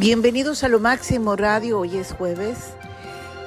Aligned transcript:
Bienvenidos 0.00 0.64
a 0.64 0.68
Lo 0.68 0.80
Máximo 0.80 1.36
Radio. 1.36 1.80
Hoy 1.80 1.98
es 1.98 2.12
jueves. 2.12 2.56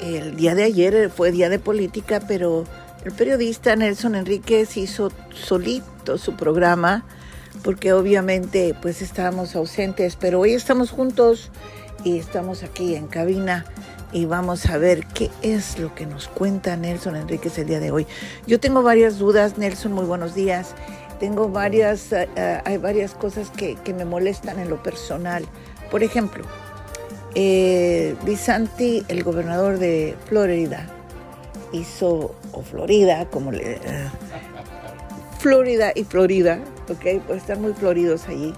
El 0.03 0.35
día 0.35 0.53
de 0.53 0.65
ayer 0.65 1.09
fue 1.09 1.31
día 1.31 1.49
de 1.49 1.57
política, 1.57 2.21
pero 2.27 2.65
el 3.03 3.11
periodista 3.11 3.75
Nelson 3.75 4.13
Enríquez 4.13 4.77
hizo 4.77 5.11
solito 5.33 6.19
su 6.19 6.35
programa 6.35 7.05
porque 7.63 7.91
obviamente 7.91 8.75
pues 8.79 9.01
estábamos 9.01 9.55
ausentes, 9.55 10.15
pero 10.15 10.41
hoy 10.41 10.53
estamos 10.53 10.91
juntos 10.91 11.49
y 12.03 12.19
estamos 12.19 12.61
aquí 12.61 12.93
en 12.93 13.07
cabina 13.07 13.65
y 14.11 14.25
vamos 14.25 14.67
a 14.67 14.77
ver 14.77 15.07
qué 15.07 15.31
es 15.41 15.79
lo 15.79 15.95
que 15.95 16.05
nos 16.05 16.27
cuenta 16.27 16.77
Nelson 16.77 17.15
Enríquez 17.15 17.57
el 17.57 17.65
día 17.65 17.79
de 17.79 17.89
hoy. 17.89 18.05
Yo 18.45 18.59
tengo 18.59 18.83
varias 18.83 19.17
dudas, 19.17 19.57
Nelson, 19.57 19.91
muy 19.91 20.05
buenos 20.05 20.35
días. 20.35 20.75
Tengo 21.19 21.49
varias, 21.49 22.11
eh, 22.11 22.29
eh, 22.35 22.61
hay 22.63 22.77
varias 22.77 23.15
cosas 23.15 23.49
que, 23.49 23.73
que 23.75 23.95
me 23.95 24.05
molestan 24.05 24.59
en 24.59 24.69
lo 24.69 24.83
personal. 24.83 25.47
Por 25.93 26.01
ejemplo, 26.01 26.43
eh, 27.35 28.15
el 29.07 29.23
gobernador 29.23 29.77
de 29.77 30.15
Florida, 30.25 30.87
hizo, 31.71 32.33
o 32.51 32.63
Florida, 32.63 33.27
como 33.29 33.51
le... 33.51 33.73
Eh, 33.73 33.79
Florida 35.37 35.91
y 35.93 36.03
Florida, 36.03 36.57
¿ok? 36.89 37.21
Pues 37.27 37.41
están 37.43 37.61
muy 37.61 37.73
floridos 37.73 38.27
allí. 38.27 38.55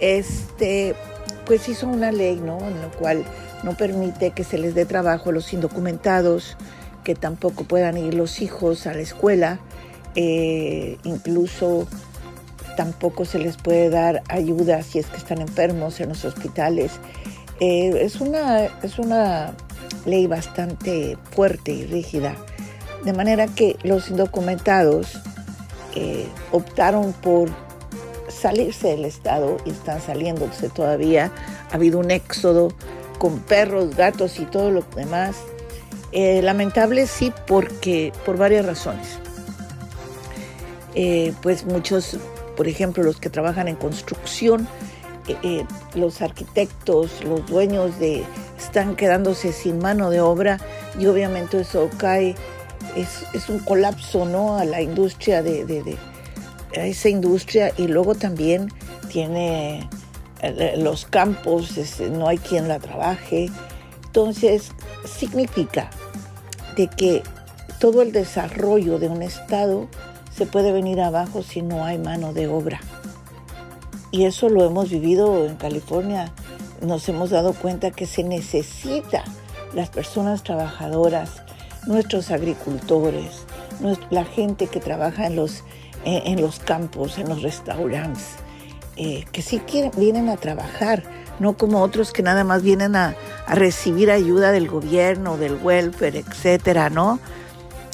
Este, 0.00 0.94
pues 1.46 1.66
hizo 1.70 1.88
una 1.88 2.12
ley, 2.12 2.36
¿no? 2.44 2.58
En 2.58 2.78
la 2.82 2.88
cual 2.88 3.24
no 3.62 3.74
permite 3.74 4.32
que 4.32 4.44
se 4.44 4.58
les 4.58 4.74
dé 4.74 4.84
trabajo 4.84 5.30
a 5.30 5.32
los 5.32 5.54
indocumentados, 5.54 6.58
que 7.04 7.14
tampoco 7.14 7.64
puedan 7.64 7.96
ir 7.96 8.12
los 8.12 8.42
hijos 8.42 8.86
a 8.86 8.92
la 8.92 9.00
escuela, 9.00 9.60
eh, 10.14 10.98
incluso 11.04 11.88
tampoco 12.76 13.24
se 13.24 13.38
les 13.38 13.56
puede 13.56 13.90
dar 13.90 14.22
ayuda 14.28 14.82
si 14.82 14.98
es 14.98 15.06
que 15.06 15.16
están 15.16 15.40
enfermos 15.40 15.98
en 16.00 16.10
los 16.10 16.24
hospitales. 16.24 16.92
Eh, 17.58 17.98
es, 18.02 18.20
una, 18.20 18.64
es 18.82 18.98
una 18.98 19.52
ley 20.04 20.26
bastante 20.26 21.16
fuerte 21.32 21.72
y 21.72 21.86
rígida, 21.86 22.36
de 23.04 23.12
manera 23.12 23.46
que 23.46 23.76
los 23.82 24.10
indocumentados 24.10 25.18
eh, 25.94 26.28
optaron 26.52 27.12
por 27.14 27.48
salirse 28.28 28.88
del 28.88 29.06
Estado 29.06 29.56
y 29.64 29.70
están 29.70 30.00
saliéndose 30.00 30.68
todavía. 30.68 31.32
Ha 31.70 31.74
habido 31.74 31.98
un 31.98 32.10
éxodo 32.10 32.68
con 33.18 33.40
perros, 33.40 33.96
gatos 33.96 34.38
y 34.38 34.44
todo 34.44 34.70
lo 34.70 34.82
demás. 34.94 35.36
Eh, 36.12 36.42
lamentable 36.42 37.06
sí, 37.06 37.32
porque 37.46 38.12
por 38.24 38.36
varias 38.36 38.66
razones. 38.66 39.18
pues 41.42 41.64
muchos 41.66 42.18
por 42.56 42.68
ejemplo, 42.68 43.02
los 43.02 43.20
que 43.20 43.30
trabajan 43.30 43.68
en 43.68 43.76
construcción, 43.76 44.66
eh, 45.28 45.36
eh, 45.42 45.66
los 45.94 46.22
arquitectos, 46.22 47.24
los 47.24 47.46
dueños 47.46 47.98
de 47.98 48.24
están 48.58 48.96
quedándose 48.96 49.52
sin 49.52 49.78
mano 49.78 50.10
de 50.10 50.20
obra 50.20 50.58
y 50.98 51.06
obviamente 51.06 51.60
eso 51.60 51.90
cae, 51.98 52.34
es, 52.96 53.48
un 53.48 53.58
colapso 53.60 54.24
¿no? 54.24 54.56
a 54.56 54.64
la 54.64 54.80
industria 54.80 55.42
de, 55.42 55.98
a 56.76 56.80
esa 56.80 57.08
industria 57.08 57.72
y 57.76 57.86
luego 57.86 58.14
también 58.14 58.68
tiene 59.08 59.88
eh, 60.42 60.74
los 60.78 61.06
campos, 61.06 61.74
no 62.10 62.28
hay 62.28 62.38
quien 62.38 62.68
la 62.68 62.78
trabaje. 62.78 63.50
Entonces 64.06 64.70
significa 65.04 65.90
de 66.76 66.88
que 66.88 67.22
todo 67.78 68.02
el 68.02 68.12
desarrollo 68.12 68.98
de 68.98 69.08
un 69.08 69.22
estado 69.22 69.88
se 70.36 70.46
puede 70.46 70.72
venir 70.72 71.00
abajo 71.00 71.42
si 71.42 71.62
no 71.62 71.84
hay 71.84 71.98
mano 71.98 72.32
de 72.32 72.46
obra. 72.46 72.80
Y 74.10 74.24
eso 74.24 74.48
lo 74.48 74.64
hemos 74.64 74.90
vivido 74.90 75.46
en 75.46 75.56
California. 75.56 76.32
Nos 76.82 77.08
hemos 77.08 77.30
dado 77.30 77.54
cuenta 77.54 77.90
que 77.90 78.06
se 78.06 78.22
necesita 78.22 79.24
las 79.74 79.88
personas 79.88 80.42
trabajadoras, 80.42 81.42
nuestros 81.86 82.30
agricultores, 82.30 83.46
la 84.10 84.24
gente 84.24 84.66
que 84.66 84.80
trabaja 84.80 85.26
en 85.26 85.36
los, 85.36 85.64
eh, 86.04 86.22
en 86.26 86.40
los 86.40 86.58
campos, 86.58 87.18
en 87.18 87.28
los 87.28 87.42
restaurantes, 87.42 88.24
eh, 88.96 89.24
que 89.32 89.42
sí 89.42 89.60
quieren, 89.60 89.90
vienen 89.96 90.28
a 90.28 90.36
trabajar, 90.36 91.02
no 91.38 91.56
como 91.56 91.82
otros 91.82 92.12
que 92.12 92.22
nada 92.22 92.44
más 92.44 92.62
vienen 92.62 92.96
a, 92.96 93.14
a 93.46 93.54
recibir 93.54 94.10
ayuda 94.10 94.52
del 94.52 94.68
gobierno, 94.68 95.36
del 95.36 95.58
welfare, 95.62 96.18
etcétera, 96.18 96.90
¿no? 96.90 97.20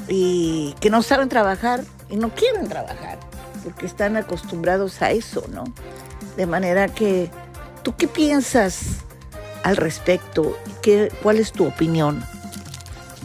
Y 0.09 0.75
que 0.81 0.91
no 0.91 1.03
saben 1.03 1.29
trabajar 1.29 1.83
y 2.13 2.17
no 2.17 2.29
quieren 2.29 2.69
trabajar 2.69 3.19
porque 3.65 3.87
están 3.87 4.17
acostumbrados 4.17 5.01
a 5.03 5.11
eso, 5.11 5.45
¿no? 5.53 5.65
De 6.37 6.47
manera 6.47 6.89
que, 6.89 7.31
¿tú 7.83 7.95
qué 7.97 8.07
piensas 8.07 8.99
al 9.63 9.77
respecto? 9.77 10.57
¿Qué, 10.83 11.11
¿Cuál 11.23 11.39
es 11.39 11.53
tu 11.53 11.67
opinión? 11.67 12.23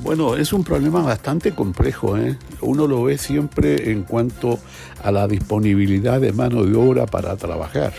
Bueno, 0.03 0.35
es 0.35 0.53
un 0.53 0.63
problema 0.63 1.01
bastante 1.01 1.53
complejo. 1.53 2.17
¿eh? 2.17 2.37
Uno 2.61 2.87
lo 2.87 3.03
ve 3.03 3.17
siempre 3.17 3.91
en 3.91 4.03
cuanto 4.03 4.59
a 5.03 5.11
la 5.11 5.27
disponibilidad 5.27 6.21
de 6.21 6.31
mano 6.31 6.63
de 6.63 6.75
obra 6.77 7.07
para 7.07 7.35
trabajar. 7.35 7.93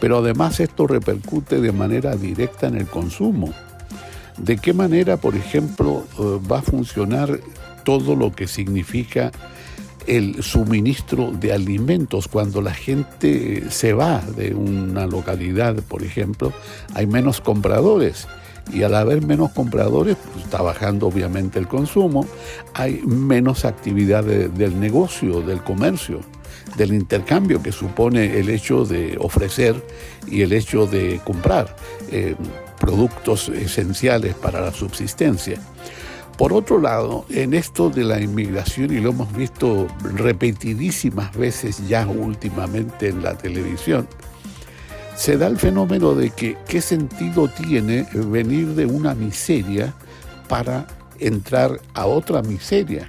Pero 0.00 0.18
además 0.18 0.58
esto 0.60 0.86
repercute 0.86 1.60
de 1.60 1.72
manera 1.72 2.16
directa 2.16 2.66
en 2.66 2.76
el 2.76 2.86
consumo. 2.86 3.52
¿De 4.38 4.56
qué 4.56 4.72
manera, 4.72 5.18
por 5.18 5.36
ejemplo, 5.36 6.04
eh, 6.18 6.40
va 6.50 6.58
a 6.58 6.62
funcionar 6.62 7.38
todo 7.84 8.16
lo 8.16 8.32
que 8.32 8.48
significa 8.48 9.30
el 10.06 10.42
suministro 10.42 11.32
de 11.32 11.52
alimentos. 11.52 12.28
Cuando 12.28 12.62
la 12.62 12.74
gente 12.74 13.70
se 13.70 13.92
va 13.92 14.20
de 14.36 14.54
una 14.54 15.06
localidad, 15.06 15.76
por 15.88 16.02
ejemplo, 16.02 16.52
hay 16.94 17.06
menos 17.06 17.40
compradores. 17.40 18.26
Y 18.72 18.82
al 18.82 18.94
haber 18.96 19.24
menos 19.24 19.52
compradores, 19.52 20.16
pues, 20.32 20.44
está 20.44 20.60
bajando 20.60 21.06
obviamente 21.06 21.58
el 21.58 21.68
consumo, 21.68 22.26
hay 22.74 23.00
menos 23.04 23.64
actividad 23.64 24.24
del 24.24 24.80
negocio, 24.80 25.40
del 25.40 25.62
comercio, 25.62 26.20
del 26.76 26.92
intercambio 26.92 27.62
que 27.62 27.70
supone 27.70 28.38
el 28.38 28.50
hecho 28.50 28.84
de 28.84 29.16
ofrecer 29.20 29.80
y 30.26 30.42
el 30.42 30.52
hecho 30.52 30.86
de 30.86 31.20
comprar 31.24 31.76
eh, 32.10 32.34
productos 32.78 33.48
esenciales 33.48 34.34
para 34.34 34.60
la 34.60 34.72
subsistencia. 34.72 35.60
Por 36.36 36.52
otro 36.52 36.78
lado, 36.78 37.24
en 37.30 37.54
esto 37.54 37.88
de 37.88 38.04
la 38.04 38.20
inmigración, 38.20 38.92
y 38.92 39.00
lo 39.00 39.10
hemos 39.10 39.34
visto 39.34 39.86
repetidísimas 40.02 41.34
veces 41.34 41.88
ya 41.88 42.06
últimamente 42.06 43.08
en 43.08 43.22
la 43.22 43.38
televisión, 43.38 44.06
se 45.16 45.38
da 45.38 45.46
el 45.46 45.56
fenómeno 45.56 46.14
de 46.14 46.28
que 46.30 46.58
qué 46.68 46.82
sentido 46.82 47.48
tiene 47.48 48.06
venir 48.12 48.68
de 48.74 48.84
una 48.84 49.14
miseria 49.14 49.94
para 50.46 50.86
entrar 51.18 51.80
a 51.94 52.04
otra 52.04 52.42
miseria. 52.42 53.08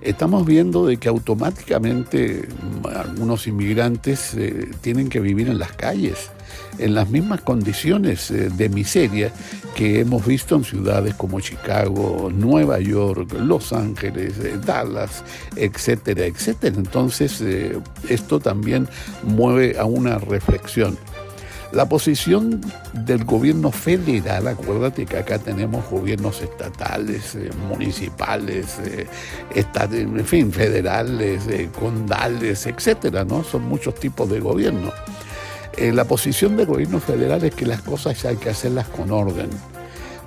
Estamos 0.00 0.46
viendo 0.46 0.86
de 0.86 0.96
que 0.96 1.08
automáticamente 1.10 2.48
algunos 2.94 3.46
inmigrantes 3.46 4.34
eh, 4.34 4.70
tienen 4.80 5.10
que 5.10 5.20
vivir 5.20 5.48
en 5.48 5.58
las 5.58 5.72
calles 5.72 6.30
en 6.78 6.94
las 6.94 7.10
mismas 7.10 7.40
condiciones 7.40 8.30
eh, 8.30 8.50
de 8.50 8.68
miseria 8.68 9.32
que 9.74 10.00
hemos 10.00 10.26
visto 10.26 10.54
en 10.56 10.64
ciudades 10.64 11.14
como 11.14 11.40
Chicago, 11.40 12.30
Nueva 12.32 12.80
York, 12.80 13.32
Los 13.32 13.72
Ángeles, 13.72 14.34
eh, 14.38 14.58
Dallas, 14.64 15.24
etcétera, 15.56 16.26
etcétera. 16.26 16.76
Entonces, 16.76 17.40
eh, 17.40 17.78
esto 18.08 18.40
también 18.40 18.88
mueve 19.22 19.76
a 19.78 19.84
una 19.84 20.18
reflexión. 20.18 20.96
La 21.72 21.88
posición 21.88 22.60
del 22.92 23.24
gobierno 23.24 23.72
federal, 23.72 24.46
acuérdate 24.46 25.06
que 25.06 25.16
acá 25.16 25.40
tenemos 25.40 25.84
gobiernos 25.90 26.40
estatales, 26.40 27.36
municipales, 27.68 28.78
en 29.52 30.24
fin, 30.24 30.52
federales, 30.52 31.42
condales, 31.76 32.66
etcétera, 32.66 33.24
¿no? 33.24 33.42
Son 33.42 33.62
muchos 33.64 33.96
tipos 33.96 34.30
de 34.30 34.38
gobierno. 34.38 34.92
Eh, 35.76 35.92
la 35.92 36.04
posición 36.04 36.56
del 36.56 36.66
gobierno 36.66 37.00
federal 37.00 37.44
es 37.44 37.54
que 37.54 37.66
las 37.66 37.82
cosas 37.82 38.24
hay 38.24 38.36
que 38.36 38.50
hacerlas 38.50 38.88
con 38.88 39.10
orden. 39.10 39.50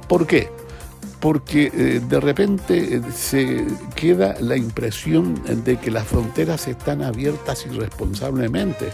¿Por 0.08 0.28
qué? 0.28 0.50
Porque 1.20 1.72
eh, 1.74 2.02
de 2.08 2.20
repente 2.20 2.96
eh, 2.96 3.02
se 3.16 3.66
queda 3.96 4.36
la 4.40 4.58
impresión 4.58 5.42
de 5.64 5.78
que 5.78 5.92
las 5.92 6.08
fronteras 6.08 6.68
están 6.68 7.02
abiertas 7.02 7.66
irresponsablemente, 7.66 8.92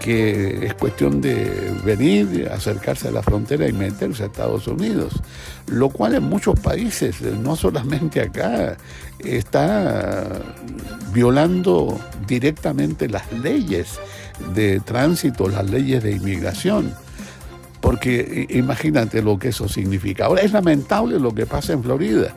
que 0.00 0.66
es 0.66 0.74
cuestión 0.74 1.20
de 1.20 1.74
venir, 1.84 2.48
acercarse 2.52 3.08
a 3.08 3.10
la 3.10 3.22
frontera 3.22 3.68
y 3.68 3.72
meterse 3.72 4.22
a 4.22 4.26
Estados 4.26 4.66
Unidos, 4.66 5.12
lo 5.66 5.90
cual 5.90 6.14
en 6.14 6.24
muchos 6.24 6.58
países, 6.58 7.20
no 7.20 7.54
solamente 7.54 8.20
acá, 8.20 8.76
está 9.18 10.26
violando 11.12 12.00
directamente 12.26 13.08
las 13.08 13.30
leyes 13.32 14.00
de 14.54 14.80
tránsito, 14.80 15.48
las 15.48 15.70
leyes 15.70 16.02
de 16.02 16.12
inmigración. 16.12 16.92
Porque 17.80 18.46
imagínate 18.50 19.22
lo 19.22 19.38
que 19.38 19.48
eso 19.48 19.68
significa. 19.68 20.26
Ahora 20.26 20.42
es 20.42 20.52
lamentable 20.52 21.18
lo 21.18 21.34
que 21.34 21.46
pasa 21.46 21.72
en 21.72 21.82
Florida. 21.82 22.34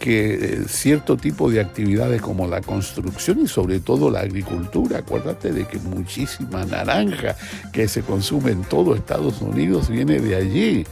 Que 0.00 0.32
eh, 0.32 0.64
cierto 0.66 1.18
tipo 1.18 1.50
de 1.50 1.60
actividades 1.60 2.22
como 2.22 2.48
la 2.48 2.62
construcción 2.62 3.40
y 3.42 3.46
sobre 3.46 3.80
todo 3.80 4.10
la 4.10 4.20
agricultura, 4.20 4.98
acuérdate 4.98 5.52
de 5.52 5.66
que 5.66 5.78
muchísima 5.78 6.64
naranja 6.64 7.36
que 7.70 7.86
se 7.86 8.00
consume 8.02 8.52
en 8.52 8.62
todo 8.62 8.96
Estados 8.96 9.42
Unidos 9.42 9.90
viene 9.90 10.18
de 10.18 10.36
allí, 10.36 10.86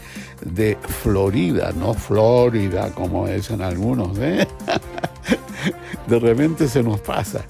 de 0.44 0.76
Florida, 1.02 1.72
no 1.72 1.94
Florida 1.94 2.90
como 2.94 3.26
dicen 3.26 3.62
algunos, 3.62 4.16
¿eh? 4.18 4.46
de 6.06 6.18
repente 6.18 6.68
se 6.68 6.82
nos 6.82 7.00
pasa. 7.00 7.40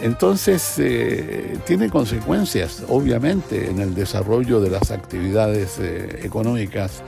Entonces, 0.00 0.74
eh, 0.78 1.56
tiene 1.64 1.90
consecuencias, 1.90 2.82
obviamente, 2.88 3.70
en 3.70 3.78
el 3.78 3.94
desarrollo 3.94 4.60
de 4.60 4.70
las 4.70 4.90
actividades 4.90 5.78
económicas, 6.22 7.02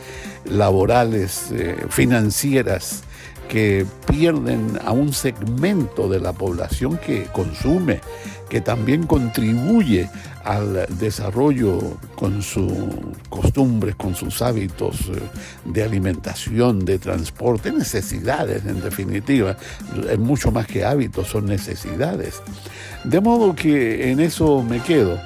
laborales, 0.44 1.50
financieras, 1.90 3.02
que 3.48 3.86
pierden 4.08 4.78
a 4.84 4.92
un 4.92 5.12
segmento 5.12 6.08
de 6.08 6.20
la 6.20 6.32
población 6.32 6.98
que 6.98 7.24
consume, 7.24 8.00
que 8.48 8.60
también 8.60 9.06
contribuye 9.06 10.08
al 10.44 10.86
desarrollo 10.98 11.98
con 12.14 12.42
sus 12.42 12.72
costumbres, 13.28 13.96
con 13.96 14.14
sus 14.14 14.40
hábitos 14.42 15.00
eh, 15.08 15.20
de 15.64 15.82
alimentación, 15.82 16.84
de 16.84 16.98
transporte, 16.98 17.72
necesidades 17.72 18.64
en 18.64 18.80
definitiva. 18.80 19.56
Es 20.08 20.18
mucho 20.18 20.52
más 20.52 20.66
que 20.66 20.84
hábitos, 20.84 21.28
son 21.28 21.46
necesidades. 21.46 22.40
De 23.02 23.20
modo 23.20 23.54
que 23.56 24.10
en 24.10 24.20
eso 24.20 24.62
me 24.62 24.80
quedo. 24.80 25.20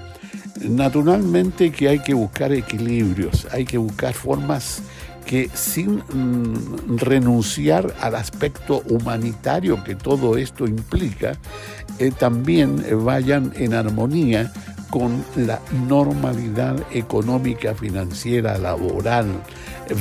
Naturalmente 0.62 1.70
que 1.70 1.88
hay 1.88 1.98
que 2.00 2.12
buscar 2.12 2.52
equilibrios, 2.52 3.46
hay 3.50 3.64
que 3.64 3.78
buscar 3.78 4.12
formas 4.12 4.82
que 5.26 5.50
sin 5.54 5.96
mm, 5.96 6.98
renunciar 6.98 7.94
al 8.00 8.14
aspecto 8.14 8.82
humanitario 8.88 9.82
que 9.84 9.94
todo 9.94 10.36
esto 10.36 10.66
implica, 10.66 11.32
eh, 11.98 12.10
también 12.10 12.84
vayan 13.04 13.52
en 13.56 13.74
armonía 13.74 14.52
con 14.90 15.24
la 15.36 15.60
normalidad 15.86 16.76
económica, 16.92 17.74
financiera, 17.74 18.58
laboral, 18.58 19.26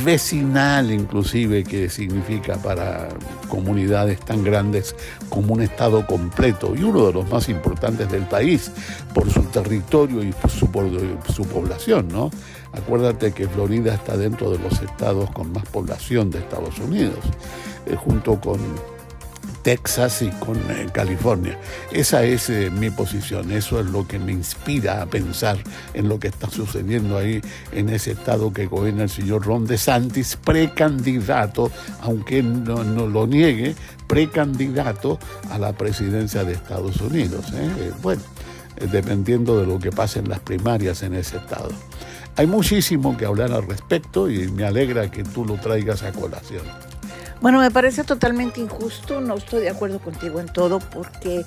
vecinal 0.04 0.92
inclusive, 0.92 1.64
que 1.64 1.90
significa 1.90 2.58
para 2.58 3.10
comunidades 3.48 4.20
tan 4.20 4.44
grandes 4.44 4.96
como 5.30 5.54
un 5.54 5.62
Estado 5.62 6.06
completo 6.06 6.74
y 6.76 6.84
uno 6.84 7.08
de 7.08 7.14
los 7.14 7.30
más 7.30 7.50
importantes 7.50 8.12
del 8.12 8.24
país 8.24 8.72
por 9.14 9.30
su 9.30 9.42
territorio 9.44 10.24
y 10.24 10.34
su 10.52 10.68
población, 11.48 12.08
¿no? 12.08 12.32
Acuérdate 12.74 13.32
que 13.32 13.48
Florida 13.48 13.94
está 13.94 14.16
dentro 14.16 14.52
de 14.52 14.60
los 14.60 14.82
estados 14.82 15.30
con 15.32 15.52
más 15.52 15.66
población 15.66 16.30
de 16.30 16.40
Estados 16.40 16.78
Unidos, 16.80 17.20
eh, 17.86 17.96
junto 17.96 18.40
con 18.40 18.60
Texas 19.64 20.22
y 20.22 20.30
con 20.30 20.56
eh, 20.70 20.88
California. 20.94 21.60
Esa 21.92 22.24
es 22.24 22.50
eh, 22.50 22.70
mi 22.70 22.92
posición, 22.92 23.52
eso 23.52 23.80
es 23.80 23.88
lo 23.88 24.08
que 24.08 24.20
me 24.20 24.32
inspira 24.32 25.02
a 25.02 25.08
pensar 25.08 25.58
en 25.96 26.08
lo 26.08 26.20
que 26.20 26.28
está 26.28 26.50
sucediendo 26.50 27.18
ahí 27.18 27.42
en 27.72 27.90
ese 27.90 28.12
estado 28.12 28.54
que 28.54 28.68
gobierna 28.68 29.04
el 29.04 29.10
señor 29.10 29.46
Ron 29.46 29.66
DeSantis, 29.66 30.36
precandidato, 30.38 31.72
aunque 32.02 32.44
no, 32.44 32.84
no 32.84 33.08
lo 33.08 33.26
niegue, 33.26 33.76
precandidato 34.08 35.18
a 35.50 35.58
la 35.58 35.74
presidencia 35.74 36.44
de 36.44 36.54
Estados 36.54 37.02
Unidos. 37.02 37.46
Bueno, 38.02 38.22
dependiendo 38.92 39.60
de 39.60 39.66
lo 39.66 39.80
que 39.80 39.92
pase 39.92 40.20
en 40.20 40.30
las 40.30 40.40
primarias 40.40 41.04
en 41.04 41.16
ese 41.16 41.38
estado. 41.38 41.70
Hay 42.40 42.48
muchísimo 42.48 43.18
que 43.18 43.26
hablar 43.26 43.52
al 43.52 43.68
respecto 43.68 44.30
y 44.30 44.48
me 44.48 44.64
alegra 44.64 45.12
que 45.12 45.26
tú 45.26 45.44
lo 45.44 45.56
traigas 45.56 46.04
a 46.04 46.14
colación. 46.14 46.62
Bueno, 47.42 47.60
me 47.60 47.70
parece 47.70 48.06
totalmente 48.06 48.62
injusto, 48.62 49.20
no 49.20 49.36
estoy 49.36 49.64
de 49.64 49.70
acuerdo 49.70 50.00
contigo 50.00 50.40
en 50.40 50.48
todo 50.48 50.80
porque 50.80 51.44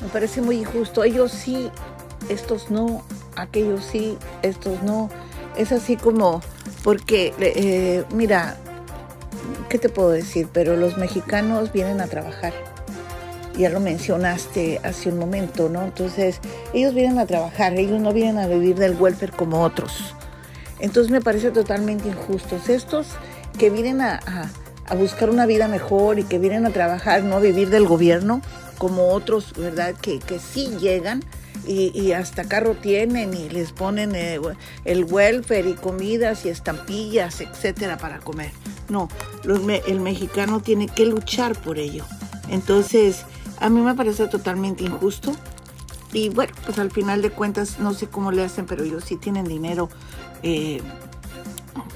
me 0.00 0.06
parece 0.06 0.42
muy 0.42 0.58
injusto. 0.58 1.02
Ellos 1.02 1.32
sí, 1.32 1.68
estos 2.28 2.70
no, 2.70 3.02
aquellos 3.34 3.84
sí, 3.84 4.16
estos 4.42 4.84
no. 4.84 5.10
Es 5.56 5.72
así 5.72 5.96
como, 5.96 6.40
porque, 6.84 7.34
eh, 7.40 8.04
mira, 8.14 8.56
¿qué 9.68 9.80
te 9.80 9.88
puedo 9.88 10.10
decir? 10.10 10.46
Pero 10.52 10.76
los 10.76 10.96
mexicanos 10.96 11.72
vienen 11.72 12.00
a 12.00 12.06
trabajar. 12.06 12.52
Ya 13.58 13.68
lo 13.68 13.80
mencionaste 13.80 14.78
hace 14.84 15.08
un 15.08 15.18
momento, 15.18 15.68
¿no? 15.68 15.82
Entonces, 15.82 16.38
ellos 16.72 16.94
vienen 16.94 17.18
a 17.18 17.26
trabajar, 17.26 17.74
ellos 17.74 18.00
no 18.00 18.12
vienen 18.12 18.38
a 18.38 18.46
vivir 18.46 18.76
del 18.76 18.94
welfare 18.94 19.32
como 19.32 19.64
otros. 19.64 20.14
Entonces 20.78 21.10
me 21.10 21.20
parece 21.20 21.50
totalmente 21.50 22.08
injustos. 22.08 22.68
Estos 22.68 23.08
que 23.58 23.70
vienen 23.70 24.00
a, 24.00 24.20
buscar 24.96 25.30
una 25.30 25.46
vida 25.46 25.68
mejor 25.68 26.18
y 26.18 26.24
que 26.24 26.38
vienen 26.38 26.66
a 26.66 26.70
trabajar, 26.70 27.24
no 27.24 27.36
a 27.36 27.40
vivir 27.40 27.70
del 27.70 27.86
gobierno, 27.86 28.42
como 28.78 29.08
otros, 29.08 29.52
¿verdad? 29.56 29.94
Que, 29.94 30.18
que 30.18 30.38
sí 30.38 30.76
llegan 30.78 31.22
y, 31.66 32.12
hasta 32.12 32.44
carro 32.44 32.74
tienen 32.74 33.34
y 33.34 33.48
les 33.48 33.72
ponen 33.72 34.14
eh, 34.14 34.38
el 34.84 35.04
welfare 35.04 35.70
y 35.70 35.74
comidas 35.74 36.44
y 36.44 36.48
estampillas, 36.48 37.40
etcétera, 37.40 37.98
para 37.98 38.18
comer. 38.18 38.52
No, 38.88 39.08
el 39.44 40.00
mexicano 40.00 40.60
tiene 40.60 40.86
que 40.86 41.06
luchar 41.06 41.60
por 41.60 41.78
ello. 41.78 42.04
Entonces, 42.48 43.24
a 43.58 43.68
mí 43.68 43.80
me 43.80 43.94
parece 43.94 44.26
totalmente 44.28 44.84
injusto. 44.84 45.34
Y 46.12 46.28
bueno, 46.28 46.52
pues 46.64 46.78
al 46.78 46.90
final 46.90 47.20
de 47.20 47.30
cuentas, 47.30 47.80
no 47.80 47.92
sé 47.92 48.06
cómo 48.06 48.30
le 48.30 48.44
hacen, 48.44 48.66
pero 48.66 48.84
ellos 48.84 49.04
sí 49.04 49.16
tienen 49.16 49.44
dinero 49.44 49.88
eh, 50.42 50.80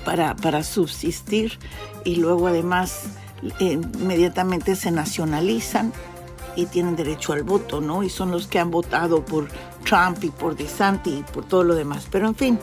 para, 0.04 0.62
subsistir 0.62 1.58
y 2.04 2.16
luego 2.16 2.48
además 2.48 3.04
eh, 3.60 3.78
inmediatamente 4.00 4.76
se 4.76 4.90
nacionalizan 4.90 5.92
y 6.56 6.66
tienen 6.66 6.96
derecho 6.96 7.32
al 7.32 7.42
voto, 7.42 7.80
¿no? 7.80 8.02
Y 8.02 8.10
son 8.10 8.30
los 8.30 8.46
que 8.46 8.58
han 8.58 8.70
votado 8.70 9.24
por 9.24 9.48
Trump 9.84 10.22
y 10.24 10.30
por 10.30 10.56
DeSantis 10.56 11.20
y 11.20 11.22
por 11.22 11.44
todo 11.44 11.64
lo 11.64 11.74
demás. 11.74 12.08
Pero 12.10 12.26
en 12.26 12.34
fin, 12.34 12.58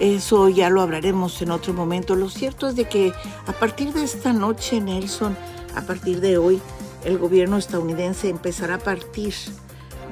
eso 0.00 0.48
ya 0.48 0.70
lo 0.70 0.80
hablaremos 0.80 1.40
en 1.42 1.50
otro 1.50 1.72
momento. 1.72 2.14
Lo 2.14 2.28
cierto 2.28 2.68
es 2.68 2.76
de 2.76 2.86
que 2.86 3.12
a 3.46 3.52
partir 3.52 3.92
de 3.92 4.04
esta 4.04 4.32
noche, 4.32 4.80
Nelson, 4.80 5.36
a 5.74 5.82
partir 5.82 6.20
de 6.20 6.38
hoy, 6.38 6.60
el 7.04 7.18
gobierno 7.18 7.56
estadounidense 7.56 8.28
empezará 8.28 8.76
a 8.76 8.78
partir 8.78 9.34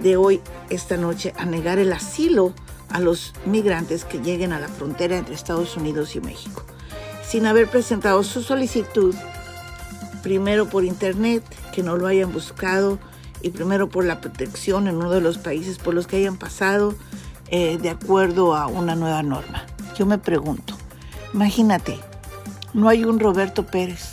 de 0.03 0.17
hoy, 0.17 0.41
esta 0.71 0.97
noche, 0.97 1.33
a 1.37 1.45
negar 1.45 1.79
el 1.79 1.93
asilo 1.93 2.53
a 2.95 3.01
los 3.01 3.33
migrantes 3.45 4.05
que 4.05 4.21
lleguen 4.21 4.53
a 4.53 4.61
la 4.61 4.69
frontera 4.69 5.19
entre 5.19 5.35
Estados 5.35 5.77
Unidos 5.77 6.15
y 6.15 6.21
México, 6.21 6.63
sin 7.27 7.45
haber 7.45 7.69
presentado 7.69 8.23
su 8.23 8.41
solicitud, 8.41 9.17
primero 10.23 10.69
por 10.69 10.85
internet, 10.85 11.43
que 11.73 11.83
no 11.83 11.97
lo 11.97 12.07
hayan 12.07 12.33
buscado, 12.33 13.01
y 13.43 13.51
primero 13.51 13.89
por 13.89 14.05
la 14.05 14.21
protección 14.21 14.87
en 14.87 14.95
uno 14.95 15.11
de 15.11 15.21
los 15.21 15.39
países 15.39 15.79
por 15.79 15.93
los 15.93 16.07
que 16.07 16.19
hayan 16.19 16.37
pasado, 16.37 16.95
eh, 17.51 17.79
de 17.79 17.91
acuerdo 17.91 18.55
a 18.55 18.69
una 18.69 18.95
nueva 18.95 19.25
norma. 19.25 19.67
Yo 19.99 20.07
me 20.07 20.19
pregunto, 20.19 20.77
imagínate, 21.35 21.99
no 22.75 22.89
hay 22.89 23.05
un 23.05 23.19
Roberto 23.19 23.67
Pérez, 23.67 24.13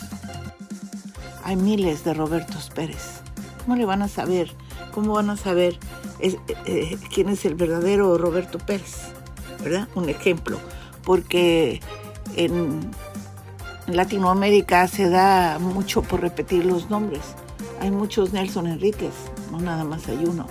hay 1.44 1.54
miles 1.54 2.02
de 2.02 2.14
Robertos 2.14 2.70
Pérez. 2.74 3.20
¿Cómo 3.64 3.76
le 3.76 3.84
van 3.84 4.02
a 4.02 4.08
saber? 4.08 4.52
¿Cómo 4.92 5.14
van 5.14 5.30
a 5.30 5.36
saber 5.36 5.78
eh, 6.20 6.36
eh, 6.66 6.98
quién 7.12 7.28
es 7.28 7.44
el 7.44 7.54
verdadero 7.54 8.18
Roberto 8.18 8.58
Pérez, 8.58 9.08
¿verdad? 9.62 9.88
Un 9.94 10.08
ejemplo, 10.08 10.58
porque 11.02 11.80
en 12.36 12.90
Latinoamérica 13.86 14.86
se 14.88 15.08
da 15.08 15.58
mucho 15.58 16.02
por 16.02 16.20
repetir 16.20 16.64
los 16.64 16.90
nombres. 16.90 17.22
Hay 17.80 17.90
muchos 17.90 18.32
Nelson 18.32 18.66
Enríquez, 18.66 19.14
no 19.50 19.60
nada 19.60 19.84
más 19.84 20.06
hay 20.08 20.24
uno. 20.24 20.46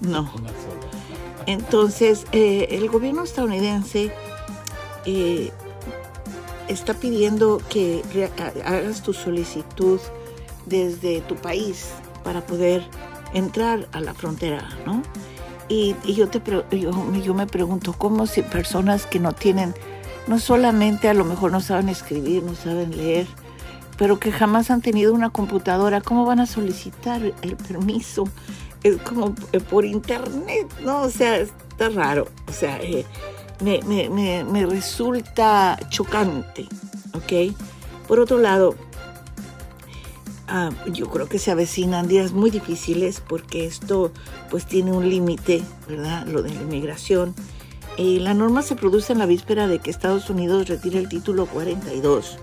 No. 0.00 0.30
Entonces, 1.46 2.26
eh, 2.32 2.68
el 2.70 2.88
gobierno 2.88 3.24
estadounidense 3.24 4.12
está 6.68 6.94
pidiendo 6.94 7.60
que 7.68 8.02
hagas 8.64 9.02
tu 9.02 9.12
solicitud 9.12 9.98
desde 10.66 11.20
tu 11.22 11.34
país 11.34 11.88
para 12.22 12.40
poder 12.46 12.84
entrar 13.34 13.88
a 13.92 14.00
la 14.00 14.14
frontera, 14.14 14.68
¿no? 14.86 15.02
Y, 15.68 15.94
yo, 16.12 16.28
te, 16.28 16.42
yo, 16.76 17.34
me 17.34 17.46
pregunto, 17.46 17.94
¿cómo 17.94 18.26
si 18.26 18.42
personas 18.42 19.06
que 19.06 19.18
no 19.18 19.32
tienen, 19.32 19.74
no 20.26 20.38
solamente 20.38 21.08
a 21.08 21.14
lo 21.14 21.24
mejor 21.24 21.50
no 21.50 21.60
saben 21.60 21.88
escribir, 21.88 22.42
no 22.42 22.54
saben 22.54 22.94
leer, 22.94 23.26
pero 23.96 24.18
que 24.18 24.32
jamás 24.32 24.70
han 24.70 24.82
tenido 24.82 25.14
una 25.14 25.30
computadora, 25.30 26.00
¿cómo 26.02 26.26
van 26.26 26.40
a 26.40 26.46
solicitar 26.46 27.22
el 27.22 27.56
permiso? 27.56 28.24
Es 28.82 28.98
como 28.98 29.34
eh, 29.52 29.60
por 29.60 29.84
internet, 29.84 30.70
¿no? 30.82 31.02
O 31.02 31.10
sea, 31.10 31.38
está 31.38 31.88
raro. 31.88 32.28
O 32.48 32.52
sea, 32.52 32.78
eh, 32.82 33.06
me, 33.62 33.80
me, 33.82 34.44
me 34.44 34.66
resulta 34.66 35.78
chocante, 35.88 36.68
¿ok? 37.14 37.54
Por 38.08 38.18
otro 38.20 38.38
lado, 38.38 38.74
Ah, 40.54 40.68
yo 40.92 41.08
creo 41.08 41.30
que 41.30 41.38
se 41.38 41.50
avecinan 41.50 42.08
días 42.08 42.32
muy 42.32 42.50
difíciles 42.50 43.22
porque 43.26 43.64
esto 43.64 44.12
pues 44.50 44.66
tiene 44.66 44.92
un 44.92 45.08
límite, 45.08 45.62
¿verdad? 45.88 46.26
Lo 46.26 46.42
de 46.42 46.50
la 46.50 46.60
inmigración. 46.60 47.34
la 47.96 48.34
norma 48.34 48.60
se 48.60 48.76
produce 48.76 49.14
en 49.14 49.18
la 49.18 49.24
víspera 49.24 49.66
de 49.66 49.78
que 49.78 49.90
Estados 49.90 50.28
Unidos 50.28 50.68
retire 50.68 50.98
el 50.98 51.08
título 51.08 51.46
42, 51.46 52.36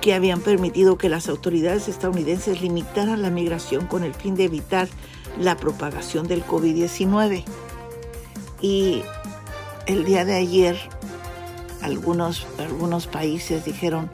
que 0.00 0.14
habían 0.14 0.40
permitido 0.40 0.96
que 0.96 1.10
las 1.10 1.28
autoridades 1.28 1.88
estadounidenses 1.88 2.62
limitaran 2.62 3.20
la 3.20 3.28
migración 3.28 3.84
con 3.84 4.04
el 4.04 4.14
fin 4.14 4.34
de 4.34 4.44
evitar 4.44 4.88
la 5.38 5.54
propagación 5.58 6.28
del 6.28 6.42
COVID-19. 6.46 7.44
Y 8.62 9.02
el 9.84 10.06
día 10.06 10.24
de 10.24 10.34
ayer 10.34 10.78
algunos, 11.82 12.46
algunos 12.56 13.06
países 13.06 13.66
dijeron, 13.66 14.08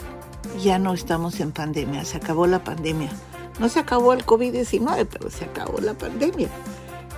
ya 0.62 0.78
no 0.78 0.94
estamos 0.94 1.40
en 1.40 1.52
pandemia, 1.52 2.04
se 2.04 2.16
acabó 2.16 2.46
la 2.46 2.62
pandemia. 2.62 3.10
No 3.58 3.68
se 3.68 3.78
acabó 3.78 4.12
el 4.12 4.26
COVID-19, 4.26 5.06
pero 5.10 5.30
se 5.30 5.44
acabó 5.44 5.78
la 5.80 5.94
pandemia. 5.94 6.48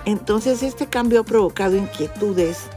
Entonces 0.05 0.63
este 0.63 0.87
cambio 0.87 1.21
ha 1.21 1.23
provocado 1.23 1.75
inquietudes 1.75 2.67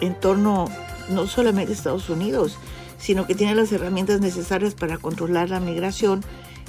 en 0.00 0.14
torno 0.14 0.68
no 1.08 1.26
solamente 1.26 1.72
a 1.72 1.74
Estados 1.74 2.08
Unidos, 2.08 2.56
sino 2.98 3.26
que 3.26 3.34
tiene 3.34 3.54
las 3.54 3.72
herramientas 3.72 4.20
necesarias 4.20 4.74
para 4.74 4.98
controlar 4.98 5.50
la 5.50 5.60
migración. 5.60 6.24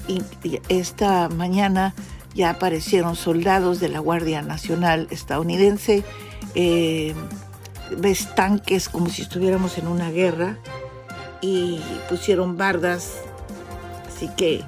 Y, 0.08 0.22
esta 0.68 1.30
mañana 1.30 1.94
ya 2.34 2.50
aparecieron 2.50 3.16
soldados 3.16 3.80
de 3.80 3.90
la 3.90 4.00
Guardia 4.00 4.42
Nacional 4.42 5.08
estadounidense, 5.12 6.04
eh, 6.56 7.14
ves 7.98 8.34
tanques 8.36 8.90
como 8.90 9.10
si 9.10 9.22
estuviéramos 9.22 9.78
en 9.78 9.88
una 9.88 10.10
guerra 10.10 10.58
y 11.42 11.80
pusieron 12.10 12.58
bardas. 12.58 13.22
Así 14.22 14.30
que 14.38 14.62